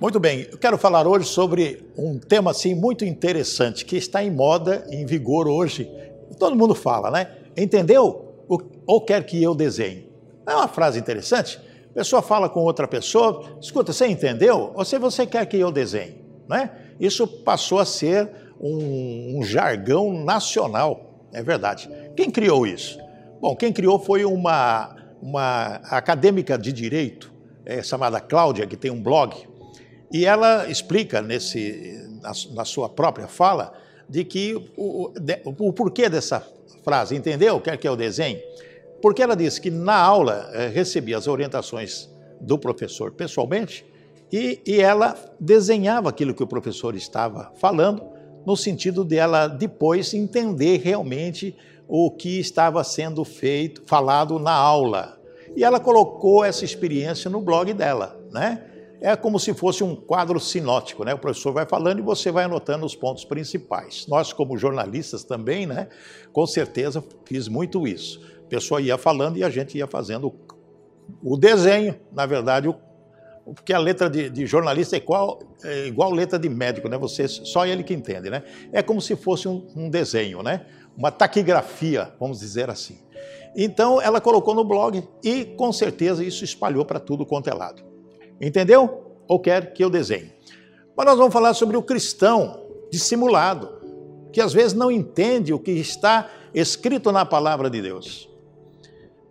[0.00, 4.30] Muito bem, eu quero falar hoje sobre um tema assim muito interessante que está em
[4.30, 5.90] moda, em vigor hoje.
[6.38, 7.32] Todo mundo fala, né?
[7.56, 8.46] Entendeu?
[8.86, 10.08] Ou quer que eu desenhe?
[10.46, 11.58] É uma frase interessante.
[11.90, 14.72] A pessoa fala com outra pessoa, escuta, você entendeu?
[14.76, 16.70] Ou se você quer que eu desenhe, né?
[17.00, 18.30] Isso passou a ser
[18.60, 21.90] um, um jargão nacional, é verdade.
[22.16, 23.00] Quem criou isso?
[23.40, 27.32] Bom, quem criou foi uma, uma acadêmica de direito
[27.66, 29.47] é, chamada Cláudia, que tem um blog,
[30.10, 33.72] e ela explica nesse, na, na sua própria fala
[34.08, 36.46] de que o, de, o, porquê dessa
[36.82, 37.60] frase, entendeu?
[37.60, 38.40] Quer que eu desenhe?
[39.02, 42.08] Porque ela disse que na aula é, recebia as orientações
[42.40, 43.84] do professor pessoalmente
[44.32, 48.02] e, e ela desenhava aquilo que o professor estava falando,
[48.46, 51.54] no sentido dela depois entender realmente
[51.86, 55.18] o que estava sendo feito, falado na aula.
[55.56, 58.62] E ela colocou essa experiência no blog dela, né?
[59.00, 61.14] É como se fosse um quadro sinótico, né?
[61.14, 64.06] O professor vai falando e você vai anotando os pontos principais.
[64.08, 65.88] Nós, como jornalistas também, né?
[66.32, 68.20] Com certeza fiz muito isso.
[68.44, 70.34] A pessoa ia falando e a gente ia fazendo
[71.22, 72.74] o desenho, na verdade, o
[73.54, 76.98] porque a letra de, de jornalista é igual, é igual letra de médico, né?
[76.98, 78.42] Você, só ele que entende, né?
[78.72, 80.66] É como se fosse um, um desenho, né?
[80.96, 82.98] Uma taquigrafia, vamos dizer assim.
[83.56, 87.82] Então, ela colocou no blog e, com certeza, isso espalhou para tudo quanto é lado.
[88.40, 89.16] Entendeu?
[89.26, 90.32] Ou quer que eu desenhe.
[90.96, 93.78] Mas nós vamos falar sobre o cristão dissimulado,
[94.32, 98.28] que às vezes não entende o que está escrito na palavra de Deus.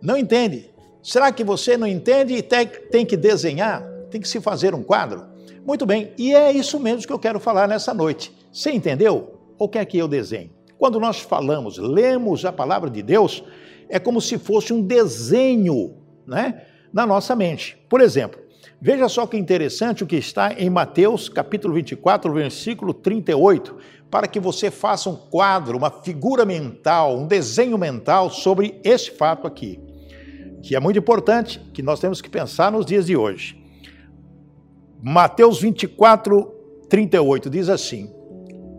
[0.00, 0.70] Não entende.
[1.02, 3.82] Será que você não entende e tem que desenhar?
[4.10, 5.26] Tem que se fazer um quadro?
[5.66, 8.32] Muito bem, e é isso mesmo que eu quero falar nessa noite.
[8.52, 9.34] Você entendeu?
[9.58, 10.50] Ou quer que eu desenhe?
[10.78, 13.44] Quando nós falamos, lemos a palavra de Deus,
[13.88, 16.62] é como se fosse um desenho né,
[16.92, 17.76] na nossa mente.
[17.88, 18.40] Por exemplo,
[18.80, 23.76] veja só que interessante o que está em Mateus capítulo 24, versículo 38,
[24.10, 29.46] para que você faça um quadro, uma figura mental, um desenho mental sobre esse fato
[29.46, 29.80] aqui,
[30.62, 33.62] que é muito importante, que nós temos que pensar nos dias de hoje.
[35.02, 36.52] Mateus 24,
[36.88, 38.10] 38 diz assim: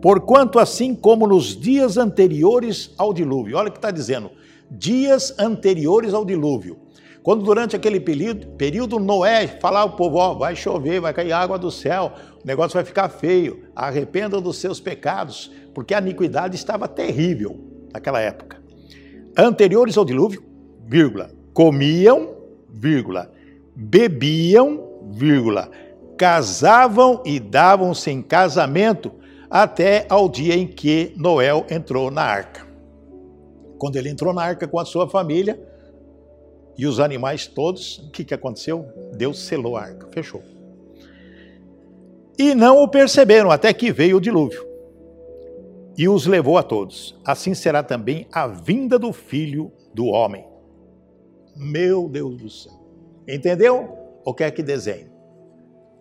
[0.02, 4.30] Porquanto, assim como nos dias anteriores ao dilúvio, olha o que está dizendo,
[4.70, 6.78] dias anteriores ao dilúvio.
[7.22, 11.58] Quando durante aquele período, período Noé falava ao povo: ó, vai chover, vai cair água
[11.58, 16.88] do céu, o negócio vai ficar feio, arrependam dos seus pecados, porque a iniquidade estava
[16.88, 17.60] terrível
[17.92, 18.58] naquela época.
[19.36, 20.42] Anteriores ao dilúvio,
[20.86, 22.36] vírgula, comiam,
[22.68, 23.30] vírgula,
[23.76, 25.70] bebiam, vírgula,
[26.16, 29.12] casavam e davam-se em casamento
[29.50, 32.66] até ao dia em que Noé entrou na arca.
[33.78, 35.60] Quando ele entrou na arca com a sua família
[36.80, 38.88] e os animais todos, o que, que aconteceu?
[39.12, 40.42] Deus selou a arca, fechou.
[42.38, 44.66] E não o perceberam até que veio o dilúvio
[45.98, 47.14] e os levou a todos.
[47.22, 50.46] Assim será também a vinda do filho do homem.
[51.54, 52.72] Meu Deus do céu.
[53.28, 53.98] Entendeu?
[54.24, 55.10] Ou quer que desenhe?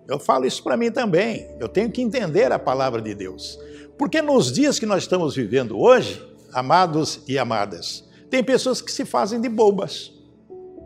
[0.08, 1.46] Eu falo isso para mim também.
[1.60, 3.60] Eu tenho que entender a palavra de Deus.
[3.98, 8.08] Porque nos dias que nós estamos vivendo hoje, amados e amadas.
[8.30, 10.18] Tem pessoas que se fazem de bobas,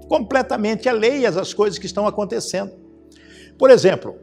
[0.07, 2.71] completamente alheias às coisas que estão acontecendo.
[3.57, 4.15] Por exemplo,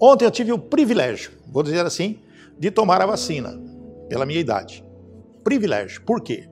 [0.00, 2.20] ontem eu tive o privilégio, vou dizer assim,
[2.58, 3.60] de tomar a vacina,
[4.08, 4.84] pela minha idade.
[5.44, 6.02] Privilégio.
[6.02, 6.48] Por quê?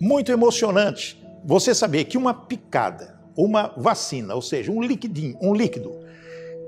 [0.00, 5.92] Muito emocionante você saber que uma picada, uma vacina, ou seja, um liquidinho, um líquido,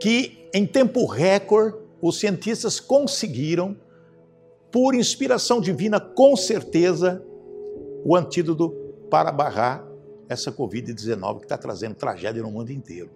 [0.00, 3.76] que em tempo recorde os cientistas conseguiram
[4.70, 7.22] por inspiração divina, com certeza,
[8.04, 8.70] o antídoto
[9.08, 9.84] para barrar
[10.28, 13.10] essa Covid-19 que está trazendo tragédia no mundo inteiro.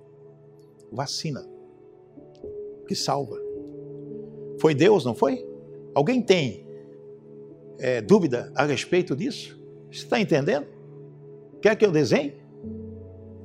[0.93, 1.45] Vacina.
[2.87, 3.37] Que salva.
[4.61, 5.47] Foi Deus, não foi?
[5.95, 6.67] Alguém tem
[7.79, 9.59] é, dúvida a respeito disso?
[9.91, 10.67] Você está entendendo?
[11.61, 12.35] Quer que eu desenhe?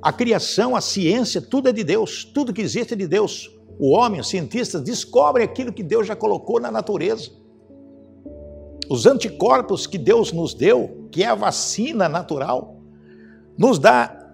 [0.02, 3.50] A criação, a ciência, tudo é de Deus, tudo que existe é de Deus.
[3.78, 7.30] O homem, os cientistas descobrem aquilo que Deus já colocou na natureza.
[8.88, 12.73] Os anticorpos que Deus nos deu, que é a vacina natural,
[13.56, 14.24] nos dá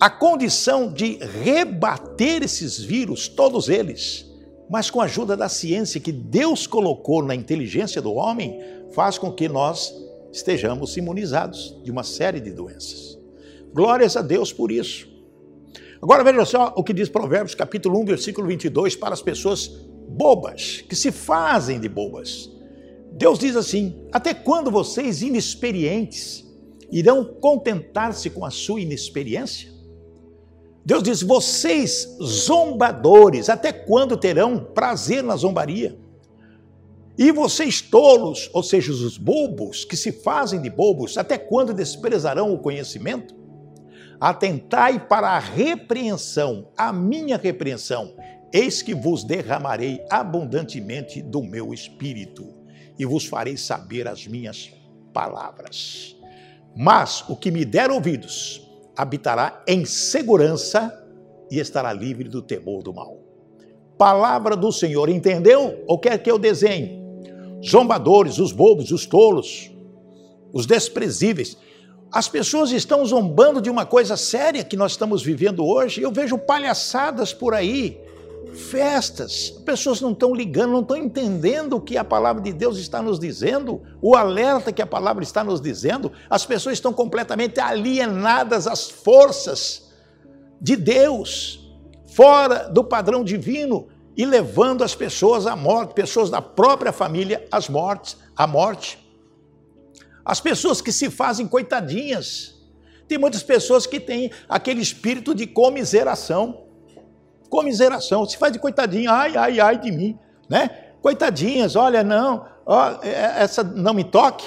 [0.00, 4.28] a condição de rebater esses vírus, todos eles,
[4.68, 8.58] mas com a ajuda da ciência que Deus colocou na inteligência do homem,
[8.92, 9.94] faz com que nós
[10.32, 13.18] estejamos imunizados de uma série de doenças.
[13.72, 15.08] Glórias a Deus por isso.
[16.00, 19.68] Agora veja só o que diz Provérbios capítulo 1, versículo 22 para as pessoas
[20.08, 22.50] bobas, que se fazem de bobas.
[23.12, 26.44] Deus diz assim: Até quando vocês inexperientes
[26.92, 29.72] irão contentar-se com a sua inexperiência?
[30.84, 35.98] Deus diz: vocês zombadores, até quando terão prazer na zombaria?
[37.16, 42.52] E vocês tolos, ou seja, os bobos que se fazem de bobos, até quando desprezarão
[42.52, 43.34] o conhecimento?
[44.18, 48.14] Atentai para a repreensão, a minha repreensão,
[48.52, 52.46] eis que vos derramarei abundantemente do meu espírito
[52.98, 54.72] e vos farei saber as minhas
[55.12, 56.16] palavras.
[56.76, 58.66] Mas o que me der ouvidos
[58.96, 60.98] habitará em segurança
[61.50, 63.18] e estará livre do temor do mal.
[63.98, 65.84] Palavra do Senhor, entendeu?
[65.86, 67.00] Ou quer que eu desenhe?
[67.64, 69.70] Zombadores, os bobos, os tolos,
[70.52, 71.56] os desprezíveis.
[72.10, 76.02] As pessoas estão zombando de uma coisa séria que nós estamos vivendo hoje.
[76.02, 78.00] Eu vejo palhaçadas por aí,
[78.54, 79.50] festas.
[79.64, 83.18] Pessoas não estão ligando, não estão entendendo o que a palavra de Deus está nos
[83.18, 86.12] dizendo, o alerta que a palavra está nos dizendo.
[86.28, 89.90] As pessoas estão completamente alienadas às forças
[90.60, 91.72] de Deus,
[92.06, 97.68] fora do padrão divino e levando as pessoas à morte, pessoas da própria família às
[97.68, 98.98] mortes, à morte.
[100.24, 102.54] As pessoas que se fazem coitadinhas.
[103.08, 106.64] Tem muitas pessoas que têm aquele espírito de comiseração.
[107.52, 110.18] Comiseração, se faz de coitadinha, ai, ai, ai de mim,
[110.48, 110.94] né?
[111.02, 114.46] Coitadinhas, olha, não, ó, é, essa não me toque,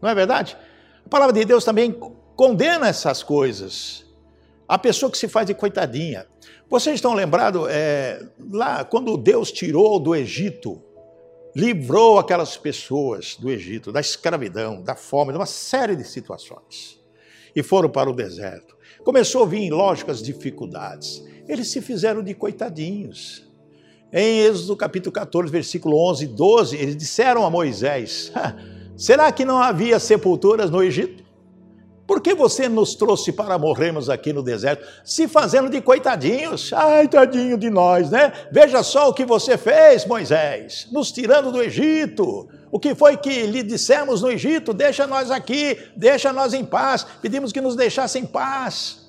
[0.00, 0.56] não é verdade?
[1.04, 1.92] A palavra de Deus também
[2.36, 4.06] condena essas coisas.
[4.68, 6.28] A pessoa que se faz de coitadinha.
[6.70, 10.80] Vocês estão lembrados, é, lá quando Deus tirou do Egito,
[11.56, 17.00] livrou aquelas pessoas do Egito, da escravidão, da fome, de uma série de situações,
[17.56, 18.76] e foram para o deserto.
[19.02, 21.33] Começou a vir, lógico, as dificuldades.
[21.48, 23.44] Eles se fizeram de coitadinhos.
[24.12, 28.32] Em Êxodo capítulo 14, versículo 11 e 12, eles disseram a Moisés:
[28.96, 31.24] Será que não havia sepulturas no Egito?
[32.06, 36.70] Por que você nos trouxe para morrermos aqui no deserto, se fazendo de coitadinhos?
[36.72, 38.30] Ai, tadinho de nós, né?
[38.52, 42.46] Veja só o que você fez, Moisés, nos tirando do Egito.
[42.70, 44.74] O que foi que lhe dissemos no Egito?
[44.74, 47.06] Deixa nós aqui, deixa nós em paz.
[47.22, 49.03] Pedimos que nos deixasse em paz,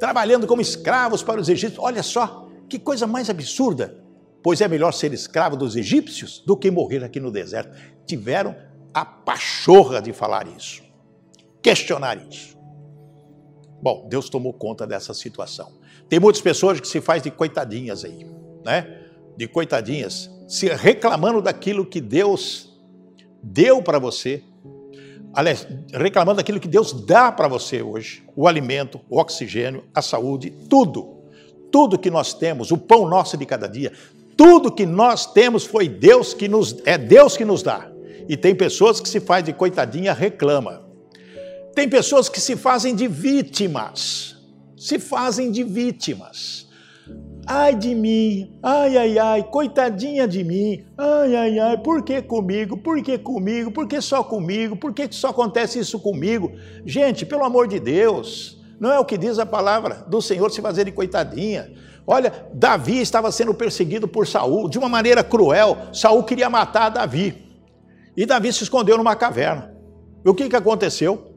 [0.00, 1.78] trabalhando como escravos para os egípcios.
[1.84, 4.02] Olha só, que coisa mais absurda.
[4.42, 7.78] Pois é melhor ser escravo dos egípcios do que morrer aqui no deserto.
[8.04, 8.56] Tiveram
[8.92, 10.90] a pachorra de falar isso
[11.62, 12.58] questionar isso.
[13.82, 15.72] Bom, Deus tomou conta dessa situação.
[16.08, 18.26] Tem muitas pessoas que se faz de coitadinhas aí,
[18.64, 19.06] né?
[19.36, 22.78] De coitadinhas, se reclamando daquilo que Deus
[23.42, 24.42] deu para você.
[25.32, 30.50] Aliás, reclamando daquilo que Deus dá para você hoje: o alimento, o oxigênio, a saúde,
[30.68, 31.18] tudo.
[31.70, 33.92] Tudo que nós temos, o pão nosso de cada dia,
[34.36, 37.90] tudo que nós temos foi Deus que nos é Deus que nos dá.
[38.28, 40.82] E tem pessoas que se faz de coitadinha, reclama.
[41.74, 44.36] Tem pessoas que se fazem de vítimas,
[44.76, 46.69] se fazem de vítimas.
[47.46, 52.76] Ai de mim, ai, ai, ai, coitadinha de mim, ai, ai, ai, por que comigo,
[52.76, 56.52] por que comigo, por que só comigo, por que só acontece isso comigo?
[56.84, 60.62] Gente, pelo amor de Deus, não é o que diz a palavra do Senhor se
[60.62, 61.72] fazer de coitadinha.
[62.06, 65.76] Olha, Davi estava sendo perseguido por Saul de uma maneira cruel.
[65.92, 67.50] Saul queria matar Davi.
[68.16, 69.72] E Davi se escondeu numa caverna.
[70.24, 71.30] E o que, que aconteceu?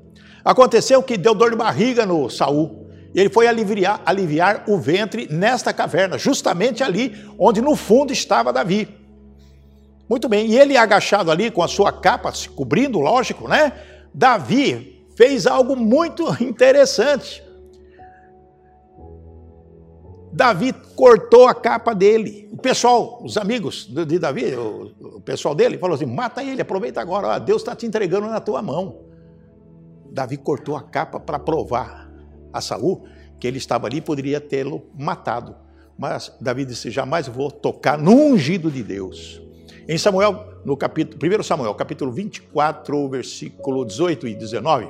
[0.44, 2.83] Aconteceu que deu dor de barriga no Saul.
[3.14, 8.88] Ele foi aliviar, aliviar o ventre nesta caverna, justamente ali onde no fundo estava Davi.
[10.10, 13.72] Muito bem, e ele agachado ali com a sua capa se cobrindo, lógico, né?
[14.14, 17.44] Davi fez algo muito interessante.
[20.32, 22.50] Davi cortou a capa dele.
[22.52, 27.38] O pessoal, os amigos de Davi, o pessoal dele, falou assim: mata ele, aproveita agora,
[27.38, 29.02] Deus está te entregando na tua mão.
[30.12, 32.03] Davi cortou a capa para provar
[32.54, 33.04] a Saul
[33.40, 35.56] que ele estava ali poderia tê-lo matado.
[35.98, 39.42] Mas Davi disse: jamais vou tocar no ungido de Deus.
[39.86, 44.88] Em Samuel, no capítulo, 1 Samuel, capítulo 24, versículo 18 e 19,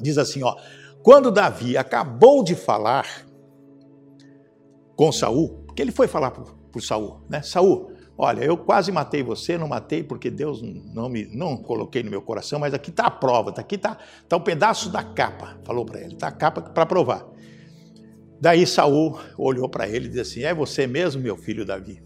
[0.00, 0.56] diz assim: ó,
[1.02, 3.26] quando Davi acabou de falar
[4.96, 7.42] com Saul, que ele foi falar por, por Saul, né?
[7.42, 12.10] Saul, Olha, eu quase matei você, não matei porque Deus não me não coloquei no
[12.10, 13.96] meu coração, mas aqui está a prova, tá, aqui está
[14.28, 17.24] tá um pedaço da capa, falou para ele, está a capa para provar.
[18.40, 22.02] Daí Saul olhou para ele e disse assim: É você mesmo, meu filho Davi?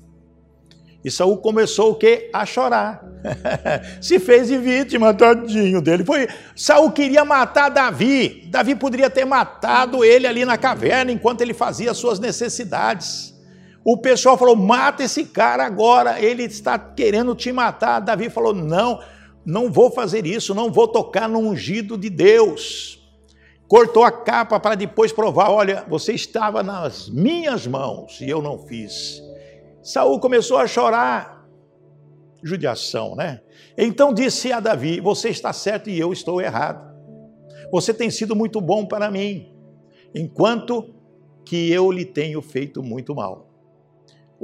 [1.05, 2.31] E Saul começou o quê?
[2.33, 3.05] A chorar.
[4.01, 6.05] Se fez de vítima, tadinho dele.
[6.05, 6.29] Foi.
[6.55, 8.47] Saul queria matar Davi.
[8.51, 13.32] Davi poderia ter matado ele ali na caverna enquanto ele fazia suas necessidades.
[13.85, 18.01] O pessoal falou: mata esse cara agora, ele está querendo te matar.
[18.01, 19.01] Davi falou: não,
[19.45, 23.01] não vou fazer isso, não vou tocar no ungido de Deus.
[23.69, 28.59] cortou a capa para depois provar: olha, você estava nas minhas mãos e eu não
[28.59, 29.21] fiz.
[29.83, 31.43] Saul começou a chorar.
[32.45, 33.41] Judiação, né?
[33.77, 36.93] Então disse a Davi: Você está certo e eu estou errado.
[37.73, 39.53] Você tem sido muito bom para mim,
[40.15, 40.95] enquanto
[41.45, 43.52] que eu lhe tenho feito muito mal.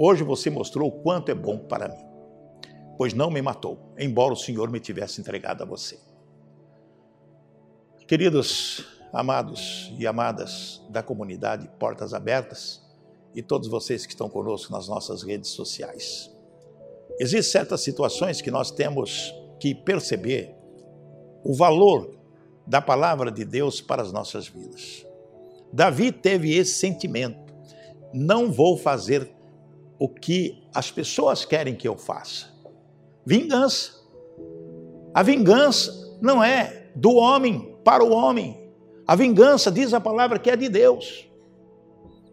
[0.01, 2.05] Hoje você mostrou o quanto é bom para mim,
[2.97, 5.99] pois não me matou, embora o Senhor me tivesse entregado a você.
[8.07, 12.81] Queridos, amados e amadas da comunidade Portas Abertas
[13.35, 16.31] e todos vocês que estão conosco nas nossas redes sociais.
[17.19, 20.55] Existem certas situações que nós temos que perceber
[21.43, 22.17] o valor
[22.65, 25.05] da palavra de Deus para as nossas vidas.
[25.73, 27.53] Davi teve esse sentimento:
[28.15, 29.37] não vou fazer
[29.99, 32.47] o que as pessoas querem que eu faça.
[33.25, 33.93] Vingança.
[35.15, 38.69] A vingança não é do homem para o homem,
[39.09, 41.27] a vingança, diz a palavra, que é de Deus.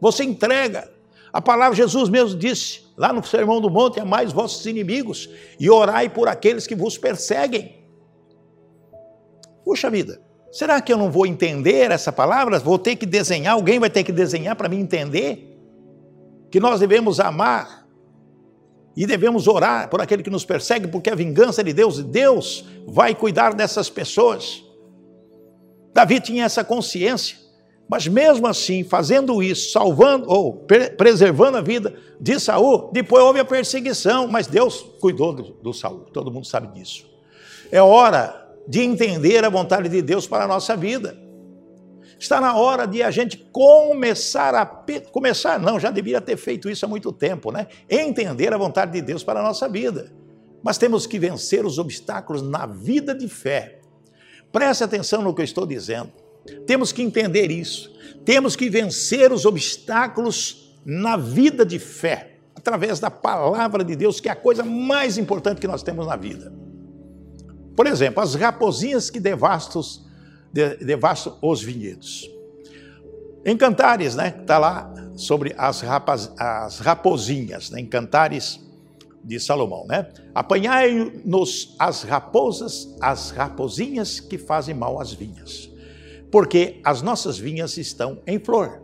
[0.02, 0.92] Você entrega.
[1.32, 5.70] A palavra Jesus mesmo disse, lá no Sermão do Monte, amai os vossos inimigos e
[5.70, 7.78] orai por aqueles que vos perseguem.
[9.64, 12.60] Puxa vida, será que eu não vou entender essa palavra?
[12.60, 15.55] Vou ter que desenhar, alguém vai ter que desenhar para me entender?
[16.56, 17.86] Que nós devemos amar
[18.96, 22.64] e devemos orar por aquele que nos persegue, porque a vingança de Deus, e Deus
[22.88, 24.64] vai cuidar dessas pessoas.
[25.94, 27.36] Davi tinha essa consciência,
[27.90, 30.66] mas mesmo assim, fazendo isso, salvando ou
[30.98, 36.06] preservando a vida de Saul, depois houve a perseguição, mas Deus cuidou do, do Saul,
[36.14, 37.06] todo mundo sabe disso.
[37.70, 41.25] É hora de entender a vontade de Deus para a nossa vida.
[42.20, 44.66] Está na hora de a gente começar a
[45.12, 47.68] começar, não, já deveria ter feito isso há muito tempo, né?
[47.90, 50.14] Entender a vontade de Deus para a nossa vida.
[50.64, 53.80] Mas temos que vencer os obstáculos na vida de fé
[54.56, 56.14] Preste atenção no que eu estou dizendo.
[56.66, 57.94] Temos que entender isso.
[58.24, 64.30] Temos que vencer os obstáculos na vida de fé, através da palavra de Deus, que
[64.30, 66.54] é a coisa mais importante que nós temos na vida.
[67.76, 69.82] Por exemplo, as raposinhas que devastam,
[70.56, 72.30] devastam os vinhedos.
[73.46, 78.60] Em Cantares, né, está lá sobre as, rapaz, as raposinhas, né, em Cantares
[79.24, 80.08] de Salomão, né?
[80.34, 85.70] Apanhai-nos as raposas, as raposinhas que fazem mal às vinhas,
[86.32, 88.82] porque as nossas vinhas estão em flor.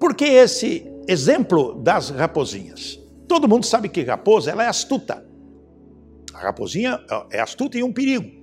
[0.00, 3.00] Por que esse exemplo das raposinhas?
[3.28, 5.24] Todo mundo sabe que raposa ela é astuta.
[6.34, 8.35] A raposinha é astuta e um perigo.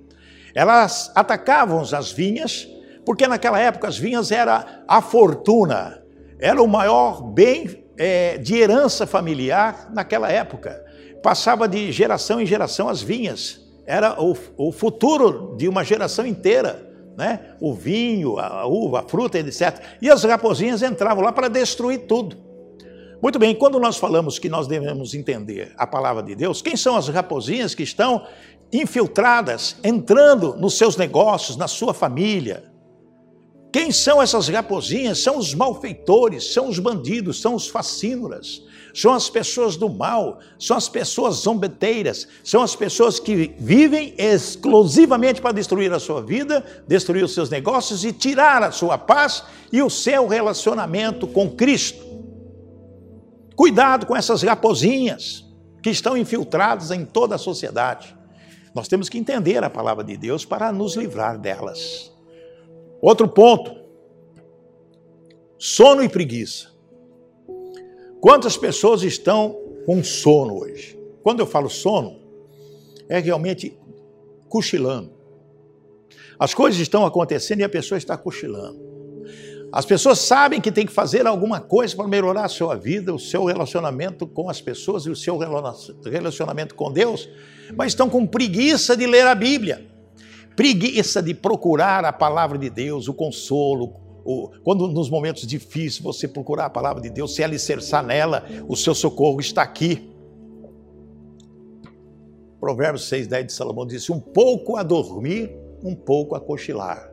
[0.54, 2.68] Elas atacavam as vinhas,
[3.04, 6.02] porque naquela época as vinhas era a fortuna,
[6.38, 10.84] era o maior bem é, de herança familiar naquela época
[11.24, 13.58] passava de geração em geração as vinhas.
[13.86, 16.92] Era o, o futuro de uma geração inteira.
[17.16, 17.54] Né?
[17.60, 19.80] O vinho, a uva, a fruta, etc.
[20.02, 22.36] E as raposinhas entravam lá para destruir tudo.
[23.22, 26.94] Muito bem, quando nós falamos que nós devemos entender a palavra de Deus, quem são
[26.94, 28.26] as raposinhas que estão
[28.80, 32.74] infiltradas, entrando nos seus negócios, na sua família?
[33.72, 35.18] Quem são essas raposinhas?
[35.18, 38.62] São os malfeitores, são os bandidos, são os facínoras,
[38.94, 45.40] são as pessoas do mal, são as pessoas zombeteiras, são as pessoas que vivem exclusivamente
[45.40, 49.82] para destruir a sua vida, destruir os seus negócios e tirar a sua paz e
[49.82, 52.04] o seu relacionamento com Cristo.
[53.56, 55.44] Cuidado com essas raposinhas
[55.82, 58.16] que estão infiltradas em toda a sociedade.
[58.74, 62.12] Nós temos que entender a palavra de Deus para nos livrar delas.
[63.00, 63.74] Outro ponto:
[65.58, 66.72] sono e preguiça.
[68.20, 70.98] Quantas pessoas estão com sono hoje?
[71.22, 72.20] Quando eu falo sono,
[73.08, 73.78] é realmente
[74.48, 75.12] cochilando.
[76.38, 78.93] As coisas estão acontecendo e a pessoa está cochilando.
[79.74, 83.18] As pessoas sabem que tem que fazer alguma coisa para melhorar a sua vida, o
[83.18, 87.28] seu relacionamento com as pessoas e o seu relacionamento com Deus,
[87.76, 89.84] mas estão com preguiça de ler a Bíblia,
[90.54, 93.94] preguiça de procurar a palavra de Deus, o consolo,
[94.62, 98.94] quando nos momentos difíceis você procurar a palavra de Deus, se alicerçar nela, o seu
[98.94, 100.08] socorro está aqui.
[102.60, 105.50] Provérbios 6,10 de Salomão disse: Um pouco a dormir,
[105.82, 107.12] um pouco a cochilar,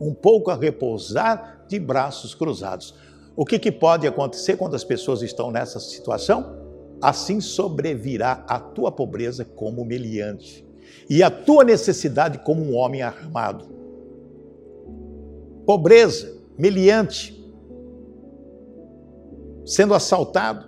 [0.00, 2.94] um pouco a repousar de braços cruzados.
[3.36, 6.62] O que, que pode acontecer quando as pessoas estão nessa situação?
[7.02, 10.64] Assim sobrevirá a tua pobreza como meliante
[11.08, 13.66] e a tua necessidade como um homem armado.
[15.66, 17.42] Pobreza, meliante,
[19.64, 20.66] sendo assaltado,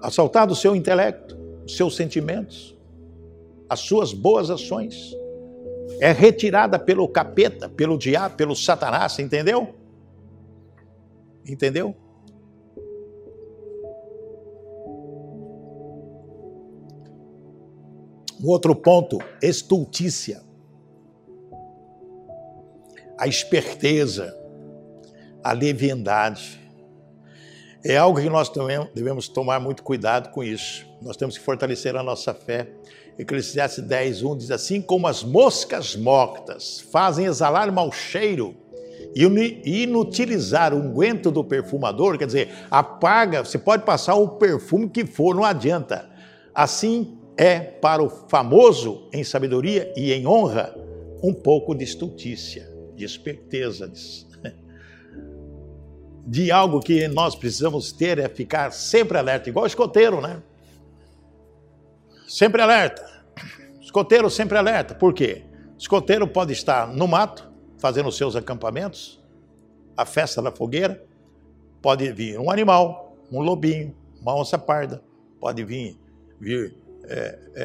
[0.00, 2.76] assaltado o seu intelecto, os seus sentimentos,
[3.68, 5.14] as suas boas ações,
[6.00, 9.74] é retirada pelo capeta, pelo diabo, pelo satanás, entendeu?
[11.46, 11.94] Entendeu?
[18.42, 20.42] Um outro ponto, estultícia.
[23.18, 24.36] A esperteza,
[25.42, 26.60] a leviandade.
[27.82, 28.50] É algo que nós
[28.94, 30.86] devemos tomar muito cuidado com isso.
[31.00, 32.68] Nós temos que fortalecer a nossa fé.
[33.18, 38.54] Eclesiastes 10, 1 diz assim: como as moscas mortas fazem exalar mau cheiro
[39.14, 45.06] e inutilizar o unguento do perfumador, quer dizer, apaga, você pode passar o perfume que
[45.06, 46.10] for, não adianta.
[46.54, 50.74] Assim é para o famoso em sabedoria e em honra
[51.22, 54.26] um pouco de estultícia, de esperteza, de,
[56.26, 60.42] de algo que nós precisamos ter é ficar sempre alerta, igual escoteiro, né?
[62.26, 63.04] Sempre alerta.
[63.80, 64.94] Escoteiro sempre alerta.
[64.94, 65.44] Por quê?
[65.78, 69.22] Escoteiro pode estar no mato, fazendo seus acampamentos,
[69.96, 71.04] a festa da fogueira,
[71.80, 75.02] pode vir um animal, um lobinho, uma onça parda,
[75.40, 75.98] pode vir,
[76.40, 77.64] vir é, é,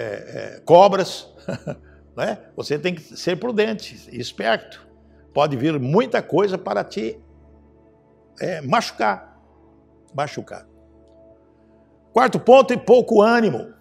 [0.60, 1.34] é, cobras,
[2.16, 2.38] né?
[2.56, 4.88] Você tem que ser prudente, esperto.
[5.34, 7.20] Pode vir muita coisa para te
[8.40, 9.42] é, machucar,
[10.14, 10.68] machucar.
[12.14, 13.74] Quarto ponto, e pouco ânimo.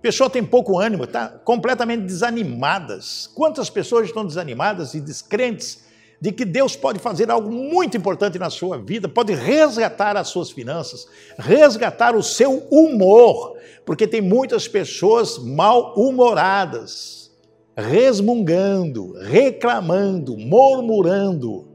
[0.00, 3.28] Pessoa tem pouco ânimo, está completamente desanimadas.
[3.34, 5.88] Quantas pessoas estão desanimadas e descrentes
[6.20, 10.50] de que Deus pode fazer algo muito importante na sua vida, pode resgatar as suas
[10.50, 11.06] finanças,
[11.38, 17.30] resgatar o seu humor, porque tem muitas pessoas mal-humoradas,
[17.76, 21.67] resmungando, reclamando, murmurando,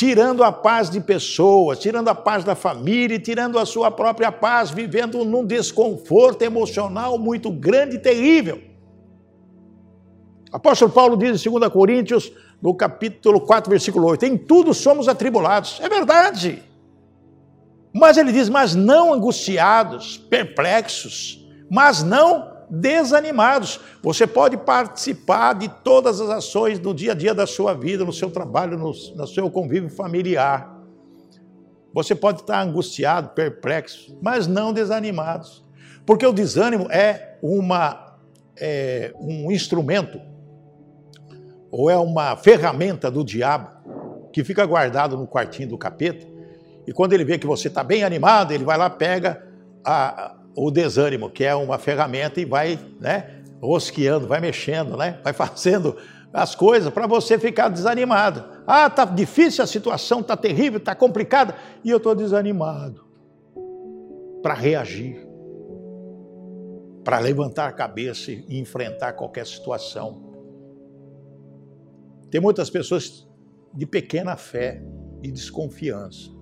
[0.00, 4.70] tirando a paz de pessoas, tirando a paz da família, tirando a sua própria paz,
[4.70, 8.62] vivendo num desconforto emocional muito grande e terrível.
[10.50, 15.78] Apóstolo Paulo diz em 2 Coríntios no capítulo 4, versículo 8: Em tudo somos atribulados.
[15.82, 16.62] É verdade.
[17.92, 23.80] Mas ele diz: Mas não angustiados, perplexos, mas não desanimados.
[24.02, 28.12] Você pode participar de todas as ações do dia a dia da sua vida, no
[28.12, 30.78] seu trabalho, no, no seu convívio familiar.
[31.92, 35.64] Você pode estar angustiado, perplexo, mas não desanimados.
[36.06, 38.16] Porque o desânimo é, uma,
[38.56, 40.20] é um instrumento
[41.70, 43.70] ou é uma ferramenta do diabo
[44.32, 46.26] que fica guardado no quartinho do capeta.
[46.86, 49.46] E quando ele vê que você está bem animado, ele vai lá, pega
[49.84, 55.32] a, o desânimo, que é uma ferramenta, e vai né, rosqueando, vai mexendo, né, vai
[55.34, 55.96] fazendo
[56.32, 58.44] as coisas para você ficar desanimado.
[58.66, 63.04] Ah, está difícil a situação, está terrível, está complicada, e eu estou desanimado
[64.42, 65.26] para reagir,
[67.04, 70.30] para levantar a cabeça e enfrentar qualquer situação.
[72.30, 73.28] Tem muitas pessoas
[73.74, 74.82] de pequena fé
[75.22, 76.39] e desconfiança.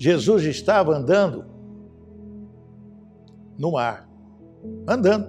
[0.00, 1.44] Jesus estava andando
[3.58, 4.08] no mar,
[4.88, 5.28] andando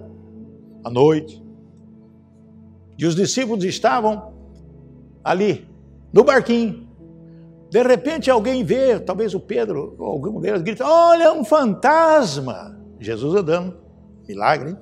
[0.82, 1.44] à noite.
[2.98, 4.32] E os discípulos estavam
[5.22, 5.68] ali,
[6.10, 6.88] no barquinho.
[7.68, 12.80] De repente alguém vê, talvez o Pedro, ou algum deles, grita: Olha, um fantasma!
[12.98, 13.76] Jesus andando,
[14.26, 14.74] milagre.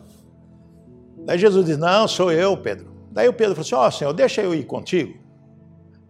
[1.27, 2.93] Daí Jesus diz: Não, sou eu, Pedro.
[3.11, 5.19] Daí o Pedro falou assim: Ó oh, Senhor, deixa eu ir contigo.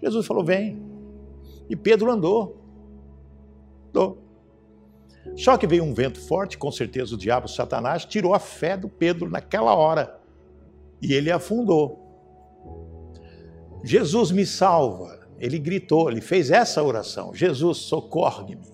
[0.03, 0.83] Jesus falou: Vem.
[1.66, 2.60] E Pedro andou.
[3.90, 4.18] Andou.
[5.37, 8.88] Só que veio um vento forte, com certeza o diabo, Satanás, tirou a fé do
[8.88, 10.18] Pedro naquela hora.
[11.00, 11.98] E ele afundou.
[13.85, 15.20] Jesus me salva.
[15.38, 18.70] Ele gritou, ele fez essa oração: Jesus, socorre-me.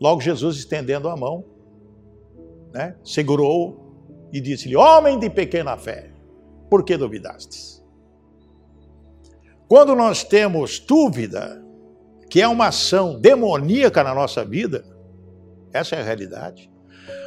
[0.00, 1.44] Logo, Jesus, estendendo a mão,
[2.72, 6.10] né, segurou e disse-lhe: Homem de pequena fé,
[6.68, 7.84] por que duvidastes?
[9.68, 11.64] Quando nós temos dúvida,
[12.32, 14.86] que é uma ação demoníaca na nossa vida,
[15.70, 16.70] essa é a realidade.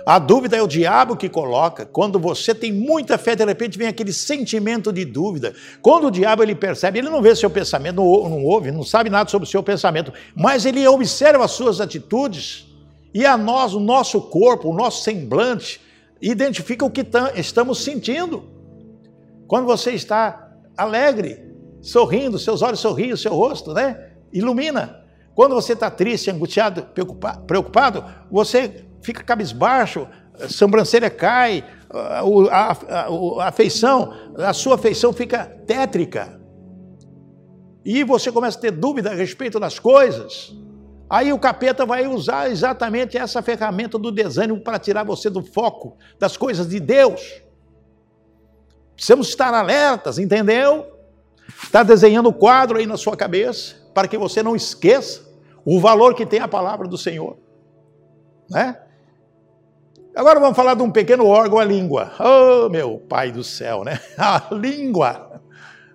[0.04, 1.86] A dúvida é o diabo que coloca.
[1.86, 5.54] Quando você tem muita fé, de repente vem aquele sentimento de dúvida.
[5.80, 9.12] Quando o diabo ele percebe, ele não vê seu pensamento, não, não ouve, não sabe
[9.12, 12.66] nada sobre o seu pensamento, mas ele observa as suas atitudes
[13.14, 15.80] e a nós, o nosso corpo, o nosso semblante,
[16.20, 18.44] identifica o que estamos sentindo.
[19.48, 21.46] Quando você está alegre,
[21.80, 24.15] sorrindo, seus olhos sorriem, o seu rosto, né?
[24.32, 25.04] Ilumina.
[25.34, 26.88] Quando você está triste, angustiado,
[27.46, 30.08] preocupado, você fica cabisbaixo,
[30.40, 32.72] a sobrancelha cai, a,
[33.42, 33.48] a,
[34.50, 36.40] a, sua feição fica tétrica.
[37.84, 40.56] E você começa a ter dúvida a respeito das coisas.
[41.10, 45.98] Aí o capeta vai usar exatamente essa ferramenta do desânimo para tirar você do foco
[46.20, 47.42] das coisas de Deus.
[48.96, 50.88] Precisamos estar alertas, entendeu?
[51.62, 55.24] Está desenhando o quadro aí na sua cabeça, para que você não esqueça
[55.64, 57.38] o valor que tem a palavra do Senhor.
[58.50, 58.78] Né?
[60.14, 62.12] Agora vamos falar de um pequeno órgão, a língua.
[62.20, 64.00] Oh, meu pai do céu, né?
[64.18, 65.42] A língua.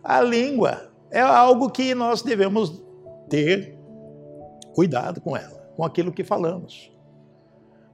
[0.02, 2.82] A língua é algo que nós devemos
[3.28, 3.78] ter
[4.74, 6.90] cuidado com ela, com aquilo que falamos.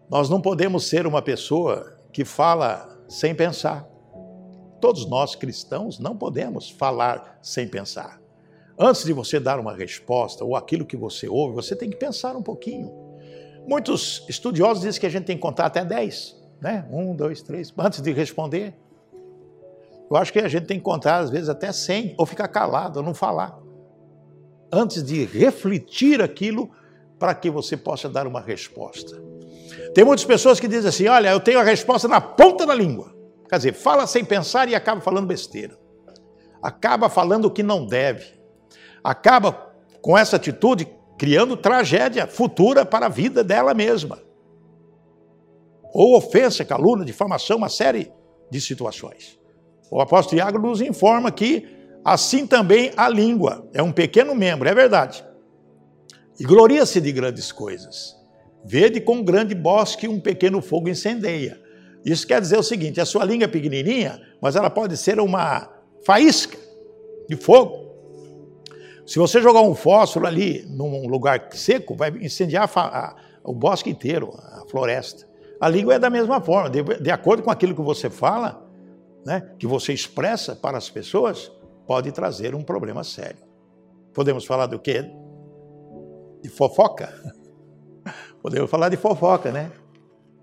[0.08, 3.88] Nós não podemos ser uma pessoa que fala sem pensar.
[4.80, 8.20] Todos nós cristãos não podemos falar sem pensar.
[8.78, 12.36] Antes de você dar uma resposta ou aquilo que você ouve, você tem que pensar
[12.36, 12.92] um pouquinho.
[13.66, 16.86] Muitos estudiosos dizem que a gente tem que contar até 10, né?
[16.90, 18.74] Um, dois, três, antes de responder.
[20.10, 23.00] Eu acho que a gente tem que contar, às vezes, até 100, ou ficar calado,
[23.00, 23.58] ou não falar.
[24.70, 26.70] Antes de refletir aquilo
[27.18, 29.20] para que você possa dar uma resposta.
[29.94, 33.16] Tem muitas pessoas que dizem assim: olha, eu tenho a resposta na ponta da língua.
[33.48, 35.76] Quer dizer, fala sem pensar e acaba falando besteira.
[36.62, 38.35] Acaba falando o que não deve.
[39.06, 44.18] Acaba com essa atitude criando tragédia futura para a vida dela mesma.
[45.94, 48.10] Ou ofensa, calúnia, difamação, uma série
[48.50, 49.38] de situações.
[49.92, 51.68] O apóstolo Tiago nos informa que
[52.04, 55.24] assim também a língua é um pequeno membro, é verdade.
[56.40, 58.16] E gloria-se de grandes coisas.
[58.64, 61.62] Vede com um grande bosque um pequeno fogo incendeia.
[62.04, 65.70] Isso quer dizer o seguinte: a sua língua é pequenininha, mas ela pode ser uma
[66.04, 66.58] faísca
[67.28, 67.85] de fogo
[69.06, 73.88] se você jogar um fósforo ali num lugar seco, vai incendiar a, a, o bosque
[73.88, 75.24] inteiro, a floresta.
[75.60, 78.66] A língua é da mesma forma, de, de acordo com aquilo que você fala,
[79.24, 81.52] né, que você expressa para as pessoas,
[81.86, 83.38] pode trazer um problema sério.
[84.12, 85.08] Podemos falar do quê?
[86.42, 87.08] De fofoca?
[88.42, 89.70] Podemos falar de fofoca, né?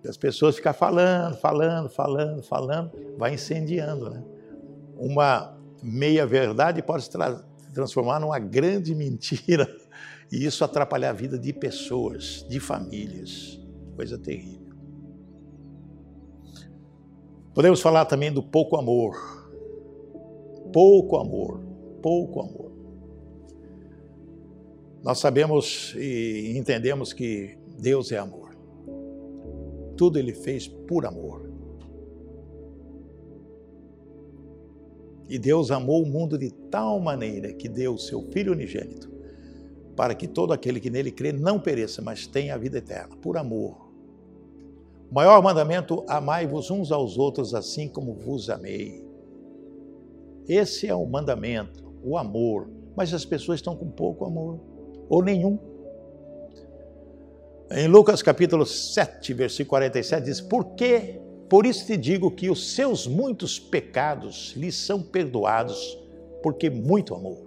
[0.08, 4.23] As pessoas ficam falando, falando, falando, falando, vai incendiando, né?
[4.97, 9.67] Uma meia verdade pode trazer transformar numa grande mentira
[10.31, 13.59] e isso atrapalhar a vida de pessoas, de famílias.
[13.95, 14.73] Coisa terrível.
[17.53, 19.15] Podemos falar também do pouco amor.
[20.71, 21.59] Pouco amor,
[22.01, 22.71] pouco amor.
[25.03, 28.55] Nós sabemos e entendemos que Deus é amor.
[29.95, 31.42] Tudo ele fez por amor.
[35.29, 39.12] E Deus amou o mundo de tal maneira que deu o seu Filho unigênito,
[39.95, 43.38] para que todo aquele que nele crê não pereça, mas tenha a vida eterna, por
[43.38, 43.89] amor.
[45.09, 49.03] O maior mandamento: amai-vos uns aos outros assim como vos amei.
[50.47, 52.67] Esse é o mandamento, o amor.
[52.95, 54.59] Mas as pessoas estão com pouco amor,
[55.09, 55.57] ou nenhum.
[57.71, 62.73] Em Lucas capítulo 7, versículo 47, diz: Por que por isso te digo que os
[62.73, 65.97] seus muitos pecados lhe são perdoados,
[66.41, 67.38] porque muito amou.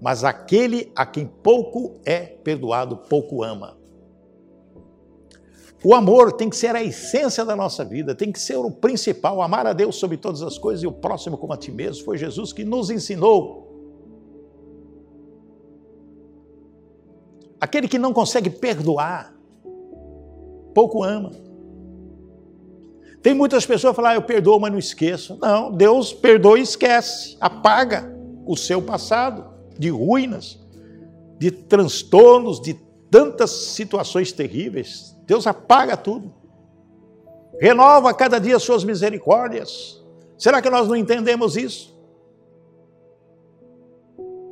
[0.00, 3.76] Mas aquele a quem pouco é perdoado, pouco ama.
[5.84, 9.42] O amor tem que ser a essência da nossa vida, tem que ser o principal,
[9.42, 12.04] amar a Deus sobre todas as coisas e o próximo como a ti mesmo.
[12.04, 13.70] Foi Jesus que nos ensinou.
[17.60, 19.34] Aquele que não consegue perdoar,
[20.74, 21.43] pouco ama.
[23.24, 25.38] Tem muitas pessoas que falam, ah, eu perdoo, mas não esqueço.
[25.40, 29.46] Não, Deus perdoa e esquece, apaga o seu passado
[29.78, 30.60] de ruínas,
[31.38, 32.74] de transtornos, de
[33.10, 35.16] tantas situações terríveis.
[35.26, 36.34] Deus apaga tudo.
[37.58, 40.04] Renova a cada dia suas misericórdias.
[40.36, 41.98] Será que nós não entendemos isso?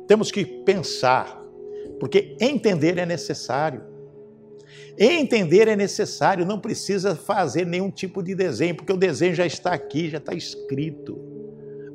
[0.07, 1.39] Temos que pensar,
[1.99, 3.83] porque entender é necessário.
[4.97, 9.73] Entender é necessário, não precisa fazer nenhum tipo de desenho, porque o desenho já está
[9.73, 11.19] aqui, já está escrito.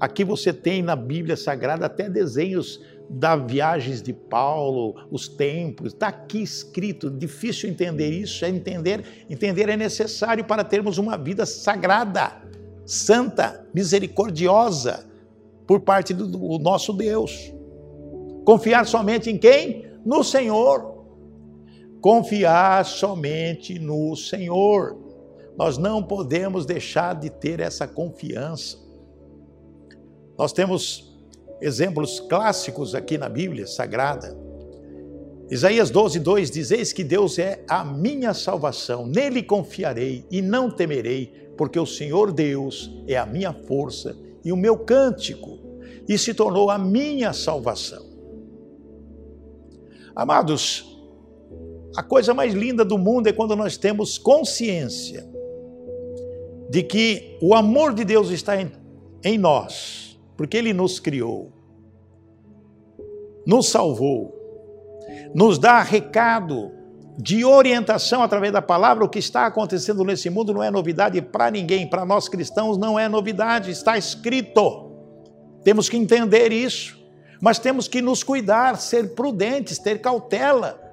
[0.01, 6.09] Aqui você tem na Bíblia Sagrada até desenhos das viagens de Paulo, os templos, está
[6.09, 7.09] aqui escrito.
[7.11, 9.05] Difícil entender isso, é entender.
[9.31, 12.37] Entender é necessário para termos uma vida sagrada,
[12.85, 15.07] santa, misericordiosa,
[15.67, 17.53] por parte do, do nosso Deus.
[18.45, 19.87] Confiar somente em quem?
[20.05, 20.98] No Senhor
[22.01, 24.97] confiar somente no Senhor.
[25.57, 28.79] Nós não podemos deixar de ter essa confiança.
[30.39, 31.17] Nós temos
[31.61, 34.37] exemplos clássicos aqui na Bíblia Sagrada.
[35.51, 40.71] Isaías 12, 2 diz: Eis que Deus é a minha salvação, nele confiarei e não
[40.71, 45.59] temerei, porque o Senhor Deus é a minha força e o meu cântico,
[46.07, 48.07] e se tornou a minha salvação.
[50.15, 50.98] Amados,
[51.99, 55.29] a coisa mais linda do mundo é quando nós temos consciência
[56.71, 58.71] de que o amor de Deus está em,
[59.25, 61.53] em nós porque Ele nos criou,
[63.45, 64.33] nos salvou,
[65.35, 66.71] nos dá recado
[67.19, 69.05] de orientação através da palavra.
[69.05, 72.97] O que está acontecendo nesse mundo não é novidade para ninguém, para nós cristãos não
[72.97, 74.93] é novidade, está escrito.
[75.65, 76.97] Temos que entender isso,
[77.41, 80.88] mas temos que nos cuidar, ser prudentes, ter cautela.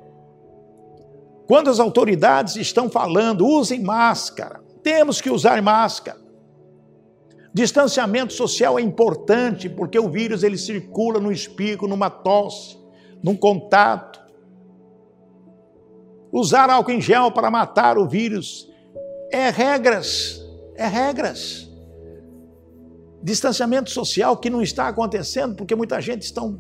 [1.48, 6.20] Quando as autoridades estão falando, usem máscara, temos que usar máscara.
[7.54, 12.78] Distanciamento social é importante porque o vírus ele circula no espirro, numa tosse,
[13.24, 14.20] num contato.
[16.32, 18.70] Usar álcool em gel para matar o vírus
[19.32, 20.42] é regras,
[20.76, 21.72] é regras.
[23.24, 26.60] Distanciamento social que não está acontecendo porque muita gente estão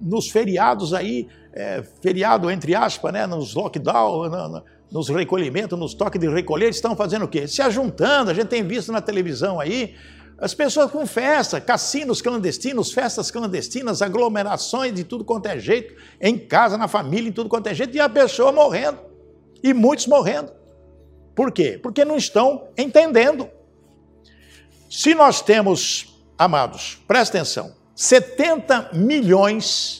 [0.00, 6.28] nos feriados aí, é, feriado entre aspas, né, nos lockdown, nos recolhimentos, nos toques de
[6.28, 7.46] recolher, estão fazendo o quê?
[7.46, 9.94] Se ajuntando, a gente tem visto na televisão aí,
[10.40, 16.38] as pessoas com festa, cassinos clandestinos, festas clandestinas, aglomerações de tudo quanto é jeito, em
[16.38, 18.98] casa, na família, em tudo quanto é jeito, e a pessoa morrendo.
[19.62, 20.50] E muitos morrendo.
[21.34, 21.78] Por quê?
[21.80, 23.50] Porque não estão entendendo.
[24.90, 29.99] Se nós temos, amados, presta atenção, 70 milhões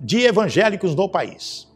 [0.00, 1.66] de evangélicos no país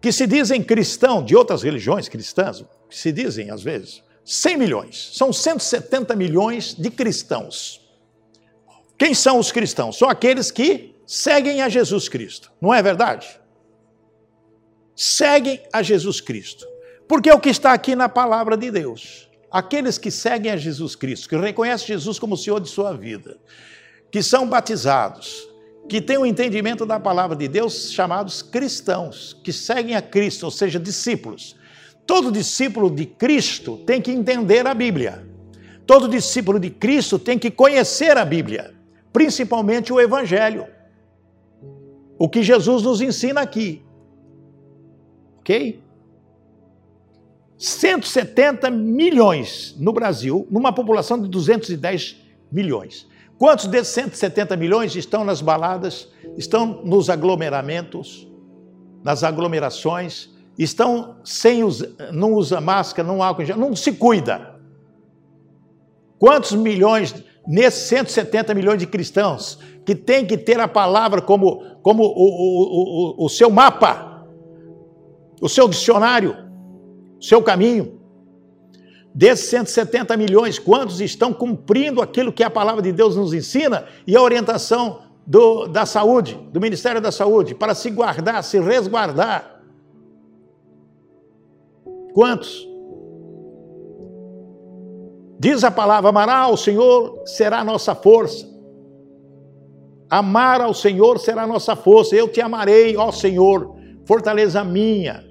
[0.00, 5.10] que se dizem cristão de outras religiões cristãs, que se dizem às vezes, 100 milhões,
[5.12, 7.80] são 170 milhões de cristãos.
[8.96, 9.98] Quem são os cristãos?
[9.98, 13.40] São aqueles que seguem a Jesus Cristo, não é verdade?
[14.94, 16.66] Seguem a Jesus Cristo.
[17.08, 19.28] Porque é o que está aqui na palavra de Deus.
[19.50, 23.36] Aqueles que seguem a Jesus Cristo, que reconhecem Jesus como Senhor de sua vida,
[24.12, 25.48] que são batizados,
[25.90, 30.44] que têm o um entendimento da palavra de Deus, chamados cristãos, que seguem a Cristo,
[30.44, 31.56] ou seja, discípulos.
[32.06, 35.26] Todo discípulo de Cristo tem que entender a Bíblia.
[35.84, 38.72] Todo discípulo de Cristo tem que conhecer a Bíblia,
[39.12, 40.64] principalmente o Evangelho.
[42.16, 43.82] O que Jesus nos ensina aqui.
[45.40, 45.82] Ok?
[47.58, 52.16] 170 milhões no Brasil, numa população de 210
[52.52, 53.09] milhões.
[53.40, 58.30] Quantos desses 170 milhões estão nas baladas, estão nos aglomeramentos,
[59.02, 61.62] nas aglomerações, estão sem
[62.12, 64.60] não usa máscara, não álcool não se cuida?
[66.18, 67.14] Quantos milhões
[67.48, 73.22] nesses 170 milhões de cristãos que tem que ter a palavra como, como o, o,
[73.22, 74.22] o, o seu mapa,
[75.40, 76.36] o seu dicionário,
[77.18, 77.99] o seu caminho?
[79.14, 84.16] Desses 170 milhões, quantos estão cumprindo aquilo que a palavra de Deus nos ensina e
[84.16, 89.62] a orientação do, da saúde, do Ministério da Saúde, para se guardar, se resguardar?
[92.14, 92.68] Quantos?
[95.38, 98.48] Diz a palavra: amará ao Senhor será nossa força.
[100.08, 102.14] Amar ao Senhor será nossa força.
[102.14, 105.29] Eu te amarei, ó Senhor, fortaleza minha.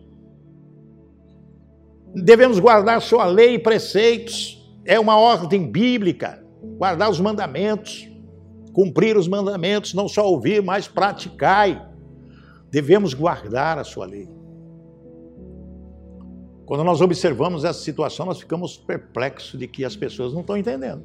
[2.14, 4.58] Devemos guardar sua lei e preceitos.
[4.86, 6.44] É uma ordem bíblica.
[6.78, 8.10] Guardar os mandamentos,
[8.74, 11.86] cumprir os mandamentos, não só ouvir, mas praticai.
[12.72, 14.30] Devemos guardar a sua lei.
[16.66, 21.04] Quando nós observamos essa situação, nós ficamos perplexos de que as pessoas não estão entendendo.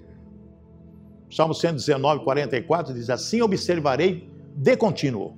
[1.31, 5.37] Salmo 119, 44 diz assim: Observarei de contínuo,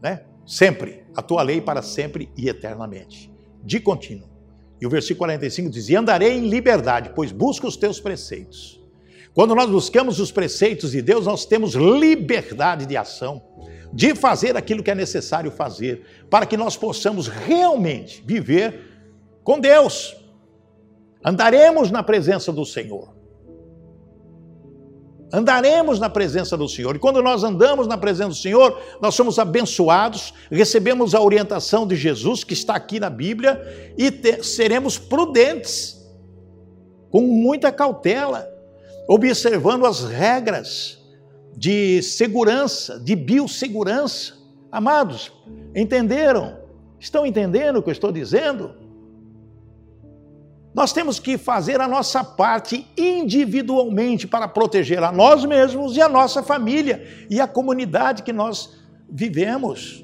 [0.00, 0.24] né?
[0.46, 3.32] Sempre, a tua lei para sempre e eternamente.
[3.62, 4.31] De contínuo.
[4.82, 8.82] E o versículo 45 diz: E andarei em liberdade, pois busco os teus preceitos.
[9.32, 13.40] Quando nós buscamos os preceitos de Deus, nós temos liberdade de ação,
[13.92, 18.80] de fazer aquilo que é necessário fazer, para que nós possamos realmente viver
[19.44, 20.16] com Deus.
[21.24, 23.14] Andaremos na presença do Senhor
[25.32, 26.94] andaremos na presença do Senhor.
[26.94, 31.96] E quando nós andamos na presença do Senhor, nós somos abençoados, recebemos a orientação de
[31.96, 36.00] Jesus, que está aqui na Bíblia, e te, seremos prudentes,
[37.10, 38.46] com muita cautela,
[39.08, 40.98] observando as regras
[41.56, 44.34] de segurança, de biossegurança.
[44.70, 45.32] Amados,
[45.74, 46.58] entenderam?
[46.98, 48.81] Estão entendendo o que eu estou dizendo?
[50.74, 56.08] Nós temos que fazer a nossa parte individualmente para proteger a nós mesmos e a
[56.08, 58.74] nossa família e a comunidade que nós
[59.08, 60.02] vivemos.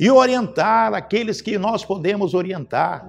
[0.00, 3.06] E orientar aqueles que nós podemos orientar.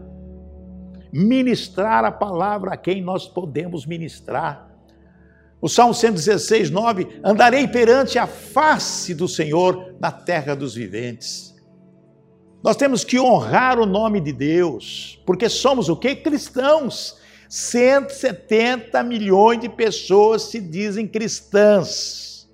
[1.12, 4.70] Ministrar a palavra a quem nós podemos ministrar.
[5.62, 11.53] O Salmo 116, 9: Andarei perante a face do Senhor na terra dos viventes.
[12.64, 16.16] Nós temos que honrar o nome de Deus, porque somos o que?
[16.16, 17.22] Cristãos.
[17.50, 22.50] 170 milhões de pessoas se dizem cristãs.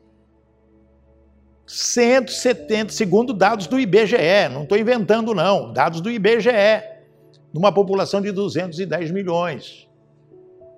[1.67, 6.50] 170, segundo dados do IBGE, não estou inventando não, dados do IBGE,
[7.54, 9.88] numa população de 210 milhões.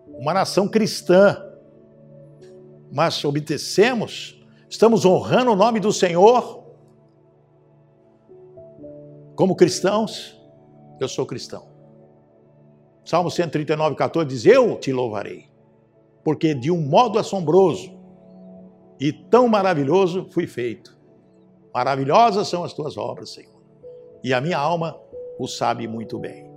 [0.10, 1.42] Uma nação cristã.
[2.92, 4.38] Mas obedecemos,
[4.70, 6.61] estamos honrando o nome do Senhor
[9.42, 10.40] como cristãos.
[11.00, 11.66] Eu sou cristão.
[13.04, 15.48] Salmo 139, 14 diz: Eu te louvarei,
[16.24, 17.92] porque de um modo assombroso
[19.00, 20.96] e tão maravilhoso fui feito.
[21.74, 23.64] Maravilhosas são as tuas obras, Senhor,
[24.24, 24.96] e a minha alma
[25.40, 26.48] o sabe muito bem.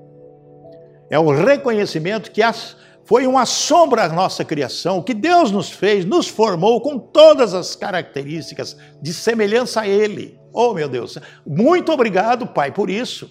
[1.09, 6.05] É o reconhecimento que as, foi uma sombra a nossa criação, que Deus nos fez,
[6.05, 10.43] nos formou com todas as características de semelhança a Ele.
[10.54, 13.28] Oh, meu Deus, muito obrigado, Pai, por isso.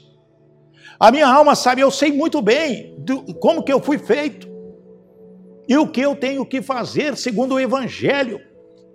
[1.00, 4.48] A minha alma sabe, eu sei muito bem do, como que eu fui feito
[5.68, 8.42] e o que eu tenho que fazer segundo o Evangelho.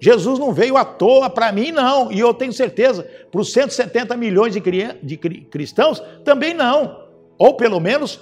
[0.00, 4.16] Jesus não veio à toa para mim, não, e eu tenho certeza, para os 170
[4.16, 4.60] milhões de,
[5.02, 7.08] de cristãos, também não.
[7.38, 8.20] Ou pelo menos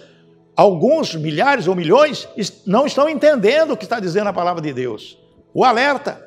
[0.56, 2.28] alguns milhares ou milhões
[2.66, 5.18] não estão entendendo o que está dizendo a palavra de Deus.
[5.52, 6.25] O alerta.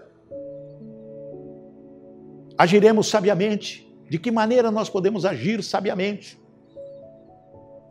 [2.60, 3.90] Agiremos sabiamente.
[4.08, 6.40] De que maneira nós podemos agir sabiamente?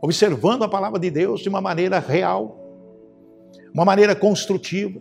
[0.01, 2.57] observando a palavra de Deus de uma maneira real,
[3.73, 4.99] uma maneira construtiva.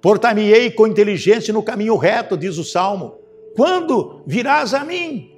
[0.00, 3.18] Portar-me-ei com inteligência no caminho reto, diz o Salmo.
[3.54, 5.30] Quando virás a mim?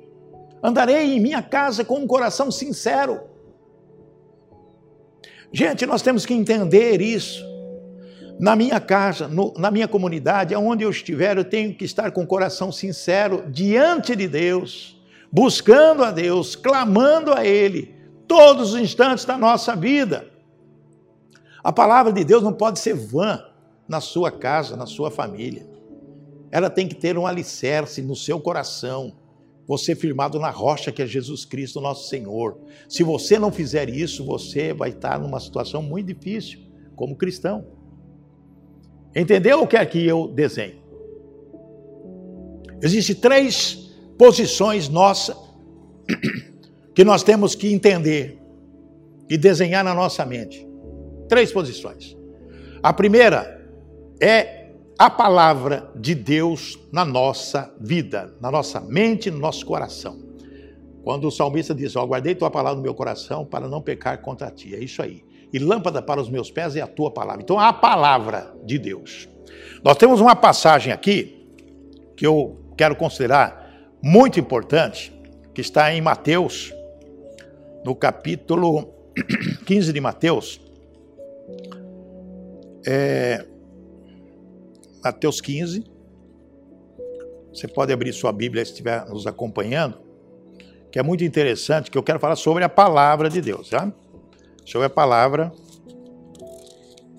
[0.63, 3.21] Andarei em minha casa com um coração sincero.
[5.53, 7.45] Gente, nós temos que entender isso.
[8.43, 12.25] Na minha casa, no, na minha comunidade, aonde eu estiver, eu tenho que estar com
[12.25, 15.01] o coração sincero diante de Deus,
[15.31, 17.95] buscando a Deus, clamando a Ele,
[18.27, 20.27] todos os instantes da nossa vida.
[21.63, 23.41] A palavra de Deus não pode ser vã
[23.87, 25.65] na sua casa, na sua família.
[26.51, 29.13] Ela tem que ter um alicerce no seu coração,
[29.69, 32.59] você firmado na rocha que é Jesus Cristo, nosso Senhor.
[32.89, 36.59] Se você não fizer isso, você vai estar numa situação muito difícil
[36.97, 37.81] como cristão.
[39.15, 40.81] Entendeu o que é que eu desenho?
[42.83, 45.37] Existem três posições nossas
[46.95, 48.39] que nós temos que entender
[49.29, 50.67] e desenhar na nossa mente.
[51.29, 52.17] Três posições.
[52.83, 53.61] A primeira
[54.21, 60.21] é a palavra de Deus na nossa vida, na nossa mente, no nosso coração.
[61.03, 64.51] Quando o salmista diz: Ó, guardei tua palavra no meu coração para não pecar contra
[64.51, 64.75] ti.
[64.75, 65.25] É isso aí.
[65.53, 67.43] E lâmpada para os meus pés é a tua palavra.
[67.43, 69.29] Então, a palavra de Deus.
[69.85, 71.47] Nós temos uma passagem aqui
[72.17, 73.63] que eu quero considerar
[74.03, 75.13] muito importante,
[75.55, 76.73] que está em Mateus,
[77.85, 78.89] no capítulo
[79.67, 80.61] 15 de Mateus,
[82.87, 83.45] é,
[85.05, 85.85] Mateus 15,
[87.53, 89.99] você pode abrir sua Bíblia se estiver nos acompanhando,
[90.91, 93.93] que é muito interessante, que eu quero falar sobre a palavra de Deus, tá?
[94.65, 95.53] Sobre a palavra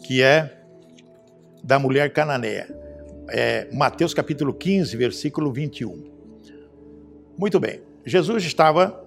[0.03, 0.59] que é
[1.63, 2.67] da mulher cananeia.
[3.29, 6.11] É, Mateus capítulo 15, versículo 21.
[7.37, 7.81] Muito bem.
[8.05, 9.01] Jesus estava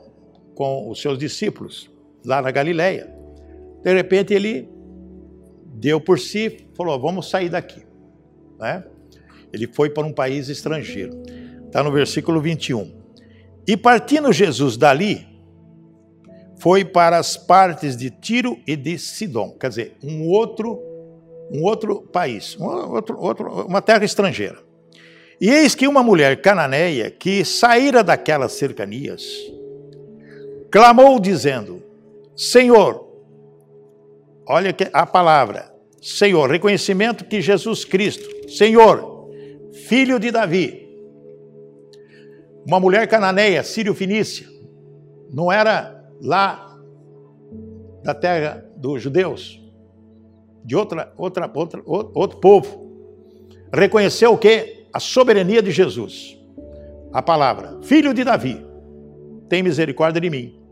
[0.55, 1.91] com os seus discípulos
[2.25, 3.15] lá na Galileia.
[3.83, 4.69] De repente ele
[5.65, 7.83] deu por si, falou: vamos sair daqui.
[8.59, 8.83] Né?
[9.53, 11.13] Ele foi para um país estrangeiro.
[11.67, 12.91] Está no versículo 21.
[13.67, 15.27] E partindo Jesus dali,
[16.59, 20.81] foi para as partes de Tiro e de Sidom, quer dizer, um outro,
[21.53, 24.59] um outro país, um outro, outro, uma terra estrangeira.
[25.41, 29.23] E eis que uma mulher cananeia que saíra daquelas cercanias,
[30.71, 31.83] clamou dizendo:
[32.35, 33.07] Senhor,
[34.49, 39.29] olha a palavra, Senhor, reconhecimento que Jesus Cristo, Senhor,
[39.87, 40.87] filho de Davi,
[42.67, 44.47] uma mulher cananeia, sírio-fenícia,
[45.33, 46.77] não era lá
[48.03, 49.61] da terra dos judeus,
[50.65, 52.87] de outra, outra, outra, outro povo,
[53.73, 54.87] reconheceu o que?
[54.93, 56.37] A soberania de Jesus.
[57.13, 58.65] A palavra, filho de Davi,
[59.49, 60.67] tem misericórdia de mim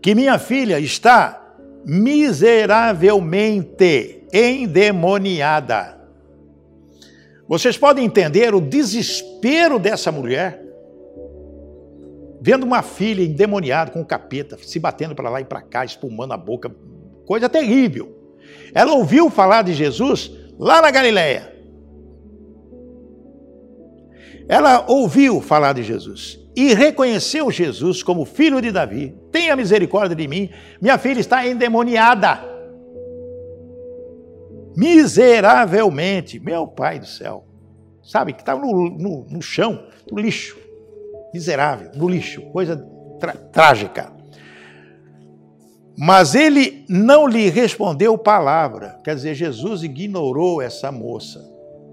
[0.00, 1.42] que minha filha está
[1.84, 5.96] miseravelmente endemoniada.
[7.48, 10.65] Vocês podem entender o desespero dessa mulher,
[12.46, 16.32] vendo uma filha endemoniada com o capeta, se batendo para lá e para cá, espumando
[16.32, 16.72] a boca,
[17.26, 18.16] coisa terrível.
[18.72, 21.52] Ela ouviu falar de Jesus lá na Galileia.
[24.48, 29.12] Ela ouviu falar de Jesus e reconheceu Jesus como filho de Davi.
[29.32, 30.48] Tenha misericórdia de mim,
[30.80, 32.54] minha filha está endemoniada.
[34.76, 36.38] miseravelmente.
[36.38, 37.44] Meu pai do céu.
[38.04, 40.65] Sabe, que estava no, no, no, chão, no lixo.
[41.36, 42.40] Miserável, no lixo.
[42.50, 42.82] Coisa
[43.52, 44.10] trágica.
[45.98, 48.98] Mas ele não lhe respondeu palavra.
[49.04, 51.46] Quer dizer, Jesus ignorou essa moça,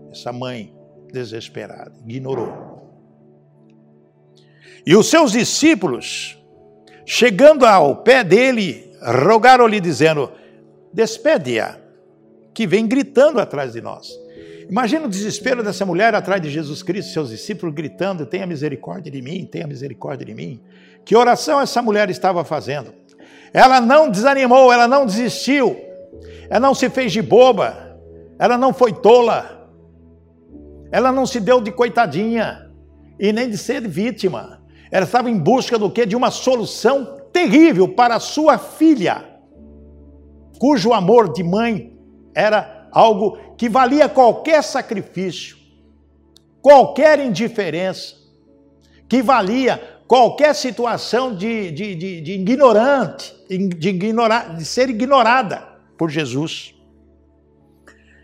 [0.09, 0.73] essa mãe
[1.11, 1.91] desesperada.
[2.07, 2.81] Ignorou.
[4.85, 6.41] E os seus discípulos,
[7.05, 10.31] chegando ao pé dele, rogaram-lhe, dizendo:
[10.93, 11.77] Despede-a,
[12.53, 14.09] que vem gritando atrás de nós.
[14.69, 19.21] Imagina o desespero dessa mulher atrás de Jesus Cristo, seus discípulos gritando: Tenha misericórdia de
[19.21, 20.61] mim, tenha misericórdia de mim.
[21.05, 22.93] Que oração essa mulher estava fazendo?
[23.53, 25.77] Ela não desanimou, ela não desistiu,
[26.49, 27.99] ela não se fez de boba,
[28.39, 29.69] ela não foi tola,
[30.91, 32.71] ela não se deu de coitadinha
[33.19, 34.61] e nem de ser vítima.
[34.91, 36.05] Ela estava em busca do que?
[36.05, 39.23] De uma solução terrível para sua filha,
[40.59, 41.97] cujo amor de mãe
[42.35, 45.57] era algo que valia qualquer sacrifício,
[46.61, 48.15] qualquer indiferença,
[49.09, 55.67] que valia qualquer situação de, de, de, de ignorante, de, ignorar, de ser ignorada
[55.97, 56.75] por Jesus.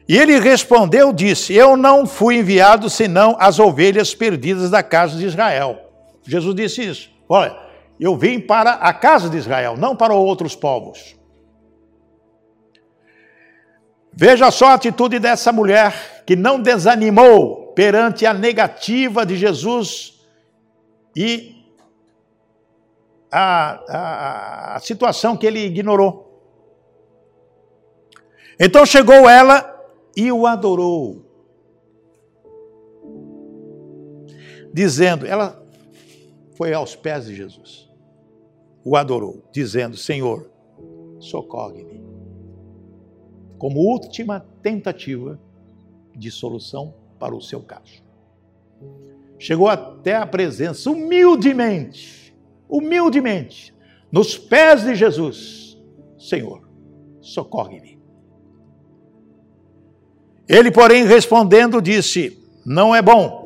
[0.07, 5.26] E ele respondeu, disse: Eu não fui enviado senão as ovelhas perdidas da casa de
[5.26, 5.80] Israel.
[6.26, 7.09] Jesus disse isso.
[7.28, 7.55] Olha,
[7.99, 11.18] eu vim para a casa de Israel, não para outros povos.
[14.20, 20.20] Veja só a atitude dessa mulher que não desanimou perante a negativa de Jesus
[21.15, 21.55] e
[23.32, 26.43] a, a, a situação que ele ignorou.
[28.59, 29.74] Então chegou ela
[30.13, 31.26] e o adorou.
[34.74, 35.65] Dizendo, ela
[36.57, 37.89] foi aos pés de Jesus,
[38.84, 40.51] o adorou, dizendo: Senhor,
[41.22, 41.89] socorre-me.
[43.60, 45.39] Como última tentativa
[46.16, 48.01] de solução para o seu caso.
[49.38, 52.36] Chegou até a presença, humildemente,
[52.68, 53.76] humildemente,
[54.12, 55.78] nos pés de Jesus:
[56.18, 56.68] Senhor,
[57.22, 57.99] socorre-me.
[60.47, 63.39] Ele, porém, respondendo, disse: Não é bom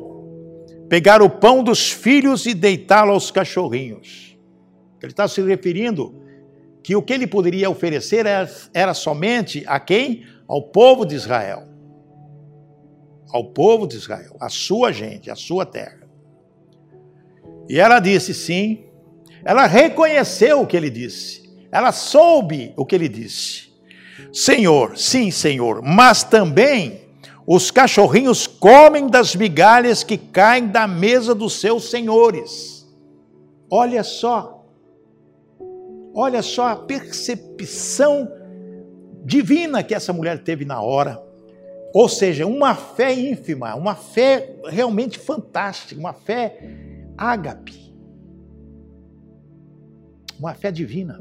[0.88, 4.38] pegar o pão dos filhos e deitá-lo aos cachorrinhos.
[5.02, 6.23] Ele está se referindo
[6.84, 10.26] que o que ele poderia oferecer era, era somente a quem?
[10.46, 11.66] Ao povo de Israel.
[13.32, 16.06] Ao povo de Israel, a sua gente, a sua terra.
[17.68, 18.84] E ela disse sim,
[19.42, 23.72] ela reconheceu o que ele disse, ela soube o que ele disse.
[24.30, 27.00] Senhor, sim, Senhor, mas também
[27.46, 32.86] os cachorrinhos comem das migalhas que caem da mesa dos seus senhores.
[33.70, 34.53] Olha só,
[36.14, 38.30] olha só a percepção
[39.24, 41.20] divina que essa mulher teve na hora.
[41.92, 46.58] Ou seja, uma fé ínfima, uma fé realmente fantástica, uma fé
[47.16, 47.94] ágape.
[50.38, 51.20] Uma fé divina.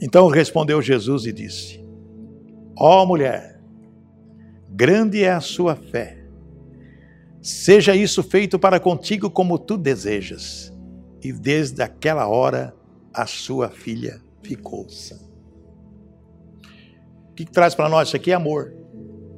[0.00, 1.84] Então respondeu Jesus e disse:
[2.76, 3.60] Ó oh, mulher,
[4.70, 6.24] grande é a sua fé.
[7.40, 10.73] Seja isso feito para contigo como tu desejas.
[11.24, 12.74] E desde aquela hora
[13.12, 15.16] a sua filha ficou sã.
[17.30, 18.72] O que, que traz para nós isso aqui é amor.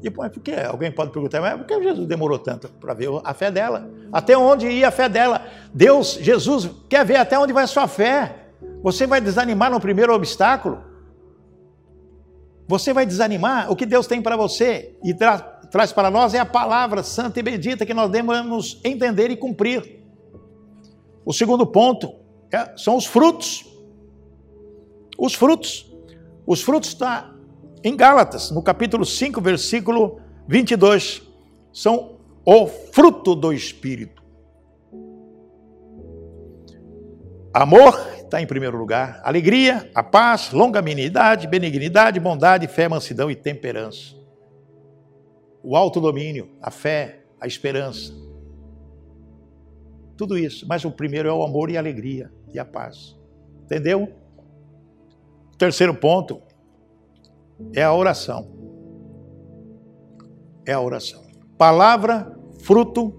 [0.03, 0.53] E por que?
[0.53, 3.91] Alguém pode perguntar, mas por que Jesus demorou tanto para ver a fé dela?
[4.12, 5.47] Até onde ia a fé dela?
[5.72, 8.49] Deus, Jesus, quer ver até onde vai a sua fé.
[8.82, 10.82] Você vai desanimar no primeiro obstáculo?
[12.68, 13.70] Você vai desanimar?
[13.70, 15.39] O que Deus tem para você e tra
[15.70, 20.06] traz para nós é a palavra santa e bendita que nós devemos entender e cumprir.
[21.27, 22.14] O segundo ponto
[22.53, 23.66] é, são os frutos.
[25.18, 25.93] Os frutos.
[26.47, 27.35] Os frutos está
[27.83, 31.22] em Gálatas, no capítulo 5, versículo 22.
[31.72, 34.22] São o fruto do Espírito.
[37.53, 39.20] Amor, está em primeiro lugar.
[39.24, 44.14] Alegria, a paz, longanimidade, benignidade, bondade, fé, mansidão e temperança.
[45.61, 48.26] O autodomínio, a fé, a esperança.
[50.17, 50.67] Tudo isso.
[50.69, 53.17] Mas o primeiro é o amor e a alegria e a paz.
[53.64, 54.12] Entendeu?
[55.59, 56.41] Terceiro ponto
[57.75, 58.49] é a oração.
[60.64, 61.23] É a oração.
[61.57, 63.14] Palavra, fruto,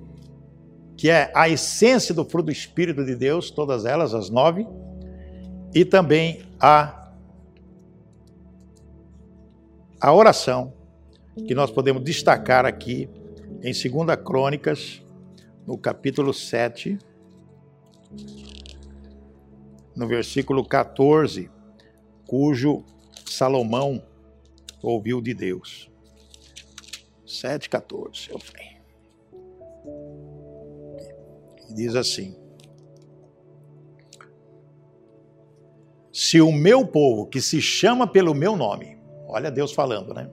[0.95, 4.68] que é a essência do fruto do Espírito de Deus, todas elas, as nove
[5.74, 7.12] e também a,
[10.02, 10.74] a oração,
[11.48, 13.10] que nós podemos destacar aqui
[13.62, 15.04] em 2 Crônicas,
[15.68, 16.97] no capítulo 7,
[19.93, 21.51] no versículo 14,
[22.26, 22.86] cujo
[23.26, 24.01] Salomão
[24.82, 25.91] ouviu de Deus.
[27.26, 28.30] 7,14.
[28.32, 28.78] Eu sei.
[31.70, 32.38] E diz assim:
[36.13, 38.97] Se o meu povo, que se chama pelo meu nome,
[39.28, 40.30] olha Deus falando, né?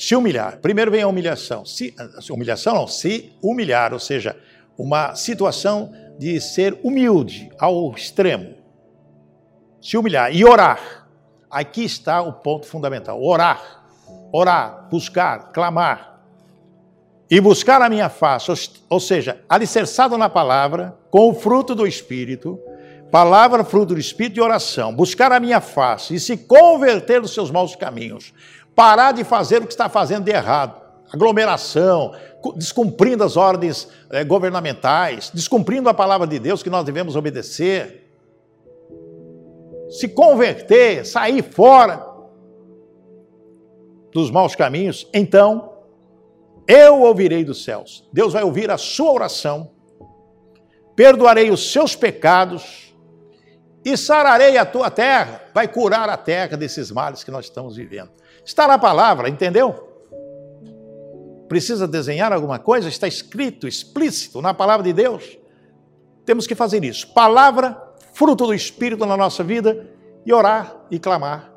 [0.00, 1.66] Se humilhar, primeiro vem a humilhação.
[1.66, 1.94] Se,
[2.30, 4.34] humilhação não, se humilhar, ou seja,
[4.78, 8.54] uma situação de ser humilde ao extremo.
[9.78, 11.06] Se humilhar e orar.
[11.50, 13.84] Aqui está o ponto fundamental: orar.
[14.32, 16.22] Orar, buscar, clamar.
[17.28, 18.50] E buscar a minha face,
[18.88, 22.58] ou seja, alicerçado na palavra, com o fruto do Espírito,
[23.12, 24.94] palavra, fruto do Espírito e oração.
[24.94, 28.32] Buscar a minha face e se converter dos seus maus caminhos.
[28.80, 30.80] Parar de fazer o que está fazendo de errado
[31.12, 32.14] aglomeração,
[32.56, 38.10] descumprindo as ordens eh, governamentais, descumprindo a palavra de Deus que nós devemos obedecer,
[39.90, 42.08] se converter, sair fora
[44.14, 45.74] dos maus caminhos, então
[46.66, 48.08] eu ouvirei dos céus.
[48.10, 49.72] Deus vai ouvir a sua oração,
[50.96, 52.94] perdoarei os seus pecados
[53.84, 58.19] e sararei a tua terra, vai curar a terra desses males que nós estamos vivendo.
[58.50, 59.90] Está na palavra, entendeu?
[61.50, 65.36] precisa desenhar alguma coisa, está escrito, explícito na palavra de Deus.
[66.24, 67.12] Temos que fazer isso.
[67.12, 67.76] Palavra,
[68.12, 69.90] fruto do Espírito na nossa vida
[70.24, 71.52] e orar e clamar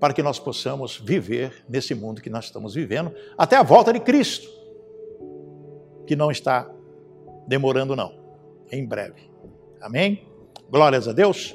[0.00, 4.00] para que nós possamos viver nesse mundo que nós estamos vivendo até a volta de
[4.00, 4.48] Cristo,
[6.08, 6.68] que não está
[7.46, 8.18] demorando, não,
[8.72, 9.30] em breve.
[9.80, 10.26] Amém?
[10.68, 11.54] Glórias a Deus.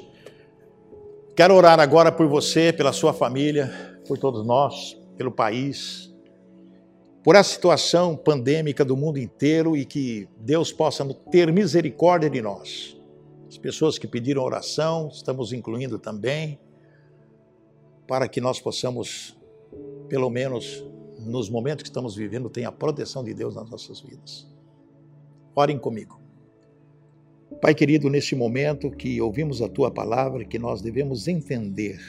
[1.36, 6.12] Quero orar agora por você, pela sua família, por todos nós, pelo país
[7.22, 12.96] por essa situação pandêmica do mundo inteiro e que Deus possa ter misericórdia de nós.
[13.48, 16.58] As pessoas que pediram oração, estamos incluindo também,
[18.08, 19.38] para que nós possamos,
[20.08, 20.84] pelo menos
[21.20, 24.48] nos momentos que estamos vivendo, ter a proteção de Deus nas nossas vidas.
[25.54, 26.20] Orem comigo.
[27.60, 32.00] Pai querido, neste momento que ouvimos a tua palavra, que nós devemos entender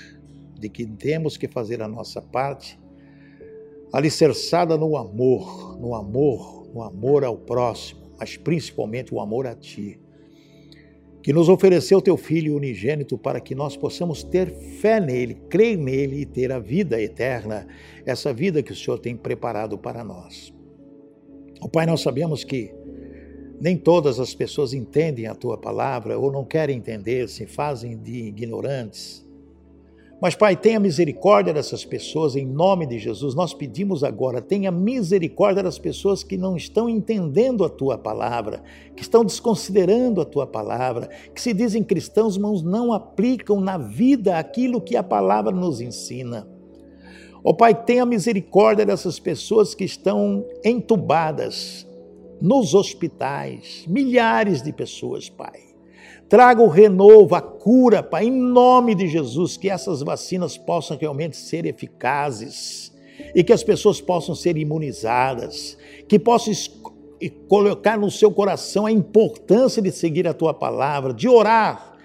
[0.60, 2.80] de que temos que fazer a nossa parte
[3.92, 10.00] alicerçada no amor, no amor, no amor ao próximo, mas principalmente o amor a Ti,
[11.22, 14.50] que nos ofereceu Teu Filho unigênito para que nós possamos ter
[14.82, 17.68] fé nele, crer nele e ter a vida eterna,
[18.06, 20.54] essa vida que o Senhor tem preparado para nós.
[21.62, 22.74] O Pai, nós sabemos que
[23.62, 28.26] nem todas as pessoas entendem a Tua palavra ou não querem entender, se fazem de
[28.26, 29.23] ignorantes.
[30.22, 33.36] Mas, Pai, tenha misericórdia dessas pessoas, em nome de Jesus.
[33.36, 38.64] Nós pedimos agora, tenha misericórdia das pessoas que não estão entendendo a tua palavra,
[38.96, 44.38] que estão desconsiderando a tua palavra, que se dizem cristãos, mas não aplicam na vida
[44.38, 46.48] aquilo que a palavra nos ensina.
[47.44, 51.86] Ó oh, Pai, tenha misericórdia dessas pessoas que estão entubadas
[52.42, 55.73] nos hospitais, milhares de pessoas, Pai
[56.34, 61.38] Traga o renovo, a cura, Pai, em nome de Jesus, que essas vacinas possam realmente
[61.38, 62.92] ser eficazes
[63.36, 65.78] e que as pessoas possam ser imunizadas,
[66.08, 66.52] que possam
[67.48, 72.00] colocar no seu coração a importância de seguir a tua palavra, de orar,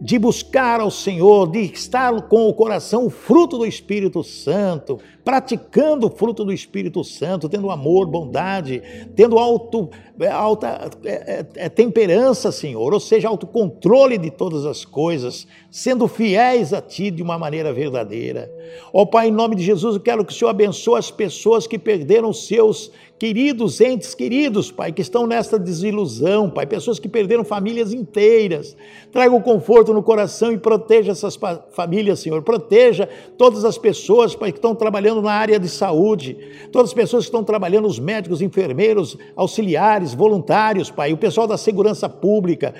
[0.00, 6.06] de buscar ao Senhor, de estar com o coração o fruto do Espírito Santo, praticando
[6.06, 8.80] o fruto do Espírito Santo, tendo amor, bondade,
[9.16, 14.84] tendo alto, é, alta é, é, é, temperança, Senhor, ou seja, autocontrole de todas as
[14.84, 18.48] coisas, sendo fiéis a Ti de uma maneira verdadeira.
[18.92, 21.66] Ó oh, Pai, em nome de Jesus, eu quero que o Senhor abençoe as pessoas
[21.66, 27.44] que perderam seus queridos entes queridos, Pai, que estão nesta desilusão, Pai, pessoas que perderam
[27.44, 28.76] famílias inteiras.
[29.10, 31.38] Traga o conforto no coração e proteja essas
[31.70, 32.42] famílias, Senhor.
[32.42, 33.08] Proteja
[33.38, 36.36] todas as pessoas, Pai, que estão trabalhando na área de saúde,
[36.72, 41.56] todas as pessoas que estão trabalhando, os médicos, enfermeiros, auxiliares, voluntários, Pai, o pessoal da
[41.56, 42.74] segurança pública,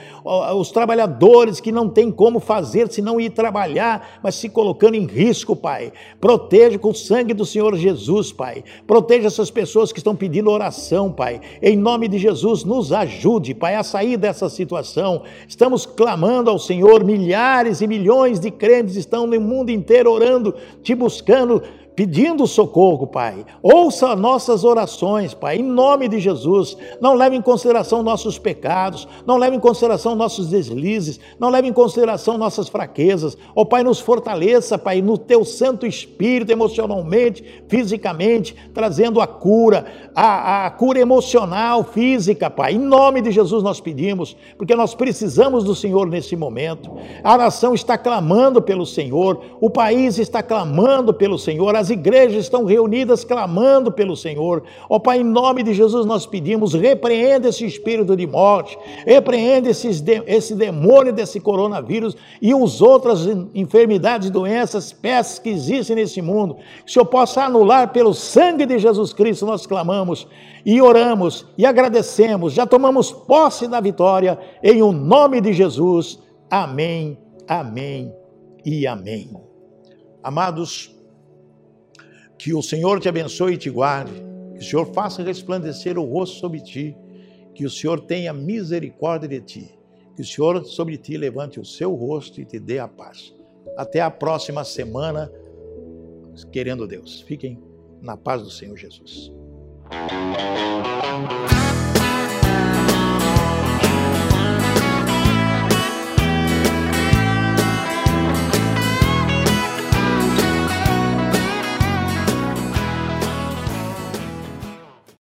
[0.57, 5.07] os trabalhadores que não têm como fazer se não ir trabalhar, mas se colocando em
[5.07, 5.93] risco, Pai.
[6.20, 8.64] Proteja com o sangue do Senhor Jesus, Pai.
[8.87, 11.41] Proteja essas pessoas que estão pedindo oração, Pai.
[11.62, 15.22] Em nome de Jesus, nos ajude, Pai, a sair dessa situação.
[15.49, 20.95] Estamos clamando ao Senhor, milhares e milhões de crentes estão no mundo inteiro orando, te
[20.95, 21.62] buscando
[21.97, 23.47] pedindo socorro, Pai.
[23.62, 26.76] Ouça nossas orações, Pai, em nome de Jesus.
[27.01, 31.72] Não leve em consideração nossos pecados, não leve em consideração nossos deslizes, não leve em
[31.72, 33.36] consideração nossas fraquezas.
[33.57, 39.86] Ó oh, Pai, nos fortaleça, Pai, no teu Santo Espírito, emocionalmente, fisicamente, trazendo a cura,
[40.14, 42.74] a, a cura emocional, física, Pai.
[42.74, 46.90] Em nome de Jesus nós pedimos, porque nós precisamos do Senhor nesse momento.
[47.24, 52.64] A nação está clamando pelo Senhor, o país está clamando pelo Senhor, as igrejas estão
[52.64, 54.62] reunidas clamando pelo Senhor.
[54.89, 60.03] Ó Pai, em nome de Jesus nós pedimos, repreenda esse espírito de morte, repreenda esses,
[60.26, 66.57] esse demônio desse coronavírus e as outras enfermidades, doenças, peças que existem nesse mundo.
[66.84, 70.26] Que o Senhor possa anular pelo sangue de Jesus Cristo, nós clamamos
[70.64, 76.18] e oramos e agradecemos, já tomamos posse da vitória, em o nome de Jesus.
[76.51, 78.12] Amém, amém
[78.64, 79.30] e amém.
[80.22, 80.95] Amados,
[82.39, 84.12] que o Senhor te abençoe e te guarde,
[84.55, 86.97] que o Senhor faça resplandecer o rosto sobre ti,
[87.55, 89.78] que o Senhor tenha misericórdia de ti,
[90.14, 93.34] que o Senhor sobre ti levante o seu rosto e te dê a paz.
[93.76, 95.30] Até a próxima semana,
[96.53, 97.22] querendo Deus.
[97.22, 97.59] Fiquem
[98.01, 99.32] na paz do Senhor Jesus.